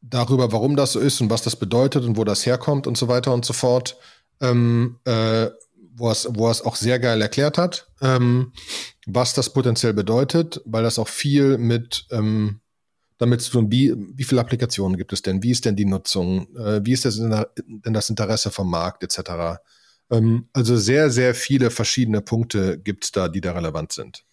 [0.00, 3.08] darüber, warum das so ist und was das bedeutet und wo das herkommt und so
[3.08, 3.96] weiter und so fort.
[4.40, 5.50] Ähm, äh,
[6.00, 8.52] wo es, wo es auch sehr geil erklärt hat, ähm,
[9.06, 12.60] was das potenziell bedeutet, weil das auch viel mit ähm,
[13.18, 16.56] damit zu tun, wie, wie viele Applikationen gibt es denn, wie ist denn die Nutzung,
[16.56, 19.60] äh, wie ist das denn das Interesse vom Markt etc.
[20.10, 24.24] Ähm, also sehr, sehr viele verschiedene Punkte gibt es da, die da relevant sind.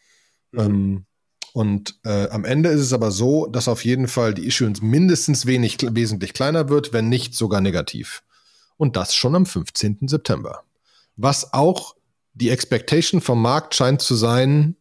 [0.54, 1.06] Mhm.
[1.54, 5.46] Und äh, am Ende ist es aber so, dass auf jeden Fall die Issuance mindestens
[5.46, 8.24] wenig, wesentlich kleiner wird, wenn nicht sogar negativ.
[8.78, 10.08] Und das schon am 15.
[10.08, 10.64] September.
[11.16, 11.96] Was auch
[12.34, 14.76] die Expectation vom Markt scheint zu sein,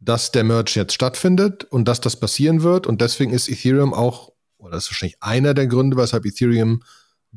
[0.00, 2.86] dass der Merge jetzt stattfindet und dass das passieren wird.
[2.86, 6.82] Und deswegen ist Ethereum auch, oder das ist wahrscheinlich einer der Gründe, weshalb Ethereum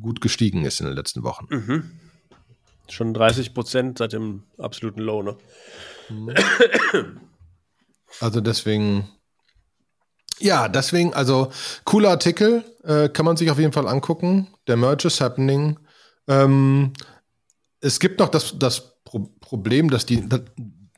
[0.00, 1.46] gut gestiegen ist in den letzten Wochen.
[1.48, 1.90] Mhm.
[2.88, 5.36] Schon 30 Prozent seit dem absoluten Low, ne?
[6.10, 6.34] Mhm.
[8.20, 9.08] Also deswegen,
[10.40, 11.50] ja, deswegen, also
[11.84, 14.48] cooler Artikel, äh, kann man sich auf jeden Fall angucken.
[14.66, 15.78] Der Merge is happening.
[16.26, 16.92] Ähm,
[17.80, 20.28] es gibt noch das, das Pro Problem, dass die,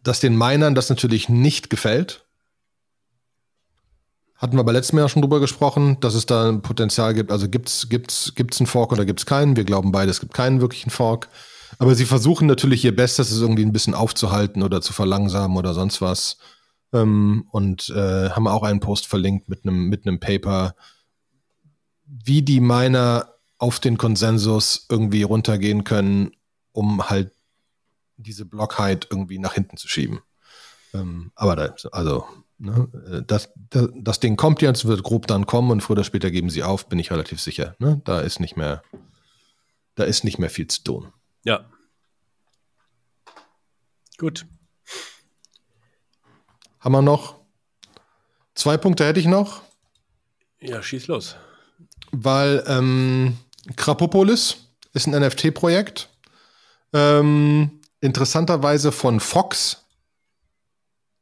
[0.02, 2.24] dass den Minern das natürlich nicht gefällt.
[4.34, 7.30] Hatten wir bei letztem Jahr schon drüber gesprochen, dass es da ein Potenzial gibt.
[7.30, 9.54] Also gibt's gibt's gibt's einen Fork oder gibt's keinen?
[9.54, 11.28] Wir glauben beide, es gibt keinen wirklichen Fork.
[11.78, 15.74] Aber sie versuchen natürlich ihr Bestes, es irgendwie ein bisschen aufzuhalten oder zu verlangsamen oder
[15.74, 16.38] sonst was.
[16.92, 20.74] Ähm, und äh, haben auch einen Post verlinkt mit einem mit einem Paper,
[22.04, 26.32] wie die Miner auf den Konsensus irgendwie runtergehen können,
[26.72, 27.32] um halt
[28.16, 30.20] diese Blockheit irgendwie nach hinten zu schieben.
[30.92, 32.26] Ähm, aber da, also,
[32.58, 36.04] ne, äh, das, das, das, Ding kommt jetzt, wird grob dann kommen und früher oder
[36.04, 37.76] später geben sie auf, bin ich relativ sicher.
[37.78, 38.00] Ne?
[38.04, 38.82] Da ist nicht mehr,
[39.94, 41.12] da ist nicht mehr viel zu tun.
[41.44, 41.64] Ja.
[44.18, 44.46] Gut.
[46.80, 47.36] Haben wir noch?
[48.54, 49.62] Zwei Punkte hätte ich noch.
[50.60, 51.36] Ja, schieß los.
[52.12, 53.36] weil ähm,
[53.76, 54.56] Krapopolis
[54.92, 56.08] ist ein NFT-Projekt.
[56.92, 59.84] Ähm, interessanterweise von Fox,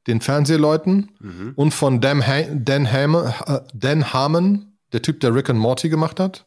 [0.07, 1.53] den Fernsehleuten, mhm.
[1.57, 5.89] und von Dan, ha Dan, Ham äh, Dan Harmon, der Typ, der Rick and Morty
[5.89, 6.47] gemacht hat.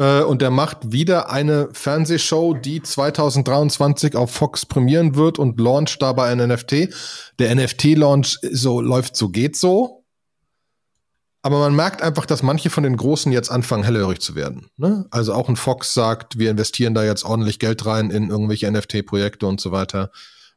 [0.00, 6.00] Äh, und der macht wieder eine Fernsehshow, die 2023 auf Fox premieren wird und launcht
[6.02, 6.88] dabei ein NFT.
[7.38, 10.04] Der NFT-Launch so läuft so geht so.
[11.42, 14.70] Aber man merkt einfach, dass manche von den Großen jetzt anfangen, hellhörig zu werden.
[14.76, 15.06] Ne?
[15.10, 19.46] Also auch ein Fox sagt, wir investieren da jetzt ordentlich Geld rein in irgendwelche NFT-Projekte
[19.46, 20.10] und so weiter.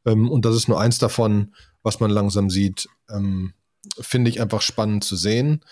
[0.05, 2.87] Ähm, und das ist nur eins davon, was man langsam sieht.
[3.09, 3.53] Ähm,
[3.99, 5.63] Finde ich einfach spannend zu sehen.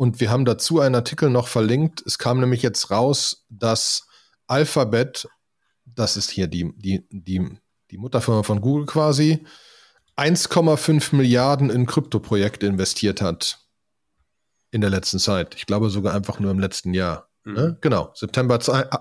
[0.00, 2.02] Und wir haben dazu einen Artikel noch verlinkt.
[2.06, 4.06] Es kam nämlich jetzt raus, dass
[4.46, 5.28] Alphabet,
[5.84, 7.46] das ist hier die, die, die,
[7.90, 9.44] die Mutterfirma von Google quasi,
[10.16, 13.58] 1,5 Milliarden in Kryptoprojekte investiert hat
[14.70, 15.54] in der letzten Zeit.
[15.54, 17.28] Ich glaube sogar einfach nur im letzten Jahr.
[17.44, 17.52] Mhm.
[17.52, 17.78] Ne?
[17.82, 18.58] Genau, September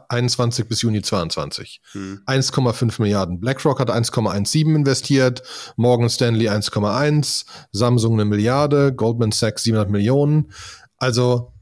[0.10, 1.82] 21 bis Juni 22.
[1.94, 2.24] Mhm.
[2.26, 3.40] 1,5 Milliarden.
[3.40, 5.44] BlackRock hat 1,17 investiert,
[5.78, 10.52] Morgan Stanley 1,1, Samsung eine Milliarde, Goldman Sachs 700 Millionen.
[11.00, 11.54] Also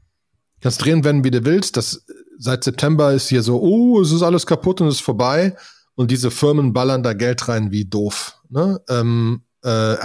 [0.60, 1.76] kannst drehen, wenn wie du willst.
[1.76, 2.04] Das,
[2.38, 5.56] seit September ist hier so, oh, es ist alles kaputt und es ist vorbei.
[5.94, 8.36] Und diese Firmen ballern da Geld rein wie doof.
[8.50, 8.80] Ne?
[8.88, 9.96] Ähm, äh,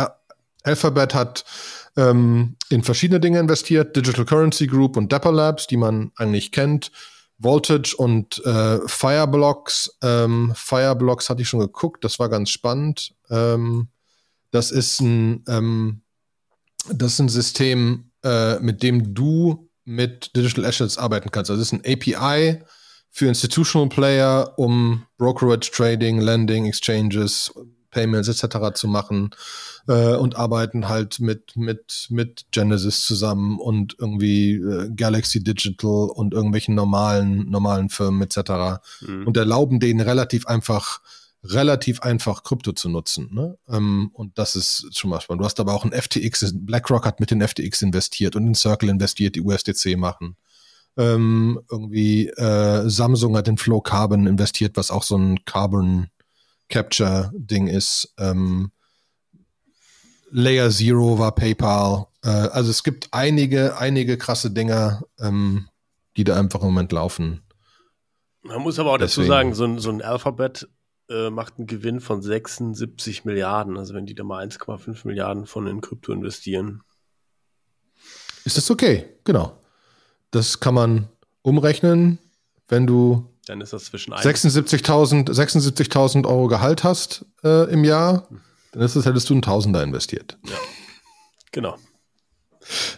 [0.63, 1.45] Alphabet hat
[1.95, 6.91] ähm, in verschiedene Dinge investiert, Digital Currency Group und Dapper Labs, die man eigentlich kennt,
[7.37, 9.97] Voltage und äh, Fireblocks.
[10.01, 13.13] Ähm, Fireblocks hatte ich schon geguckt, das war ganz spannend.
[13.29, 13.89] Ähm,
[14.51, 16.01] das ist ein, ähm,
[16.89, 21.51] das ist ein System, äh, mit dem du mit Digital Assets arbeiten kannst.
[21.51, 22.63] Also es ist ein API
[23.09, 27.53] für Institutional Player, um Brokerage, Trading, Lending, Exchanges,
[27.93, 28.73] Payments etc.
[28.73, 29.29] zu machen
[29.87, 36.33] äh, und arbeiten halt mit, mit, mit Genesis zusammen und irgendwie äh, Galaxy Digital und
[36.33, 38.81] irgendwelchen normalen, normalen Firmen etc.
[39.01, 39.27] Mhm.
[39.27, 41.01] und erlauben denen relativ einfach
[41.43, 43.29] relativ einfach Krypto zu nutzen.
[43.33, 43.57] Ne?
[43.67, 45.41] Ähm, und das ist schon mal spannend.
[45.41, 48.89] Du hast aber auch ein FTX, BlackRock hat mit den FTX investiert und in Circle
[48.89, 50.37] investiert, die USDC machen.
[50.95, 56.07] Ähm, irgendwie äh, Samsung hat in Flow Carbon investiert, was auch so ein Carbon
[56.69, 58.13] Capture-Ding ist.
[58.17, 58.71] Ähm,
[60.31, 62.07] Layer Zero war PayPal.
[62.23, 65.67] Äh, also es gibt einige, einige krasse Dinger, ähm,
[66.15, 67.41] die da einfach im Moment laufen.
[68.43, 69.27] Man muss aber auch Deswegen.
[69.27, 70.67] dazu sagen, so ein, so ein Alphabet
[71.09, 73.77] äh, macht einen Gewinn von 76 Milliarden.
[73.77, 76.81] Also wenn die da mal 1,5 Milliarden von in Krypto investieren.
[78.45, 79.05] Ist das okay?
[79.23, 79.57] Genau.
[80.31, 81.09] Das kann man
[81.41, 82.19] umrechnen,
[82.67, 85.95] wenn du dann ist das zwischen 76.000 76
[86.25, 88.27] Euro Gehalt hast äh, im Jahr,
[88.71, 90.37] dann ist das, hättest du einen Tausender investiert.
[90.45, 90.55] Ja.
[91.51, 91.77] Genau.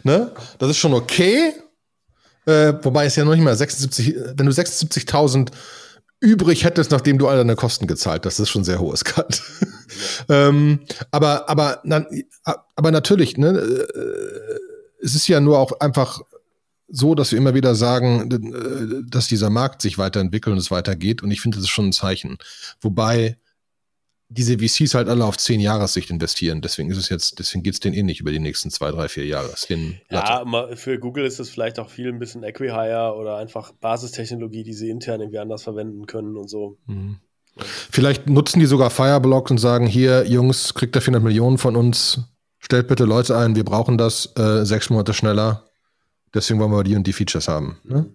[0.03, 0.31] Ne?
[0.59, 1.53] Das ist schon okay.
[2.45, 5.51] Äh, wobei es ja noch nicht mal 76, wenn du 76.000
[6.20, 9.03] übrig hättest, nachdem du all deine Kosten gezahlt hast, das ist schon sehr hohes.
[9.16, 9.26] Ja.
[10.47, 10.80] ähm,
[11.11, 12.05] aber, aber, na,
[12.76, 14.59] aber natürlich, ne, äh,
[15.01, 16.22] es ist ja nur auch einfach
[16.88, 21.24] so, dass wir immer wieder sagen, äh, dass dieser Markt sich weiterentwickelt und es weitergeht.
[21.24, 22.38] Und ich finde, das ist schon ein Zeichen.
[22.82, 23.38] Wobei
[24.38, 26.61] diese VCs halt alle auf zehn Jahressicht investieren.
[26.61, 29.07] Deswegen ist es jetzt, deswegen geht es denen eh nicht über die nächsten zwei, drei,
[29.07, 29.53] vier Jahre.
[30.09, 34.73] Ja, für Google ist es vielleicht auch viel ein bisschen Equihire oder einfach Basistechnologie, die
[34.73, 36.77] sie intern irgendwie anders verwenden können und so.
[36.86, 37.17] Mhm.
[37.57, 42.19] Vielleicht nutzen die sogar Fireblocks und sagen, hier, Jungs, kriegt ihr 400 Millionen von uns,
[42.59, 45.65] stellt bitte Leute ein, wir brauchen das äh, sechs Monate schneller
[46.36, 47.79] deswegen wollen wir die und die Features haben.
[47.83, 48.05] Ne?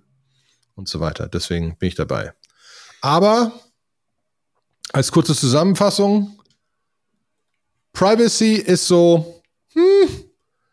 [0.77, 1.27] Und so weiter.
[1.27, 2.33] Deswegen bin ich dabei.
[3.01, 3.53] Aber
[4.93, 6.39] als kurze Zusammenfassung,
[7.93, 10.09] Privacy ist so hm,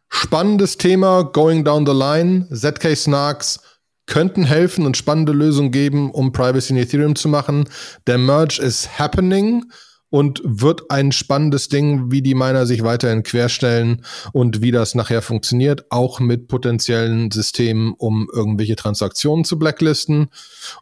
[0.09, 2.47] spannendes Thema, going down the line.
[2.53, 3.59] ZK Snarks
[4.05, 7.69] könnten helfen und spannende Lösungen geben, um Privacy in Ethereum zu machen.
[8.07, 9.65] Der Merge is happening
[10.09, 15.21] und wird ein spannendes Ding, wie die Miner sich weiterhin querstellen und wie das nachher
[15.21, 20.29] funktioniert, auch mit potenziellen Systemen, um irgendwelche Transaktionen zu blacklisten.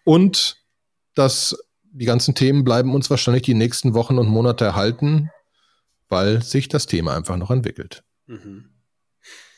[0.04, 0.58] Und
[1.16, 1.58] dass
[1.96, 5.30] die ganzen Themen bleiben uns wahrscheinlich die nächsten Wochen und Monate erhalten,
[6.10, 8.04] weil sich das Thema einfach noch entwickelt.
[8.28, 8.70] Mhm.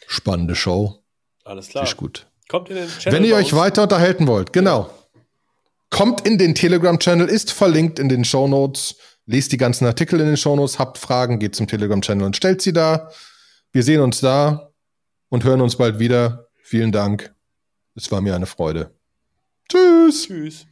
[0.07, 1.03] Spannende Show.
[1.43, 1.83] Alles klar.
[1.83, 2.27] Ist gut.
[2.47, 4.89] Kommt in den Channel Wenn ihr euch weiter unterhalten wollt, genau.
[5.89, 8.95] Kommt in den Telegram-Channel, ist verlinkt in den Show Notes.
[9.25, 12.71] Lest die ganzen Artikel in den Shownotes, habt Fragen, geht zum Telegram-Channel und stellt sie
[12.71, 13.11] da.
[13.71, 14.71] Wir sehen uns da
[15.29, 16.47] und hören uns bald wieder.
[16.61, 17.33] Vielen Dank.
[17.95, 18.95] Es war mir eine Freude.
[19.69, 20.27] Tschüss.
[20.27, 20.67] Tschüss.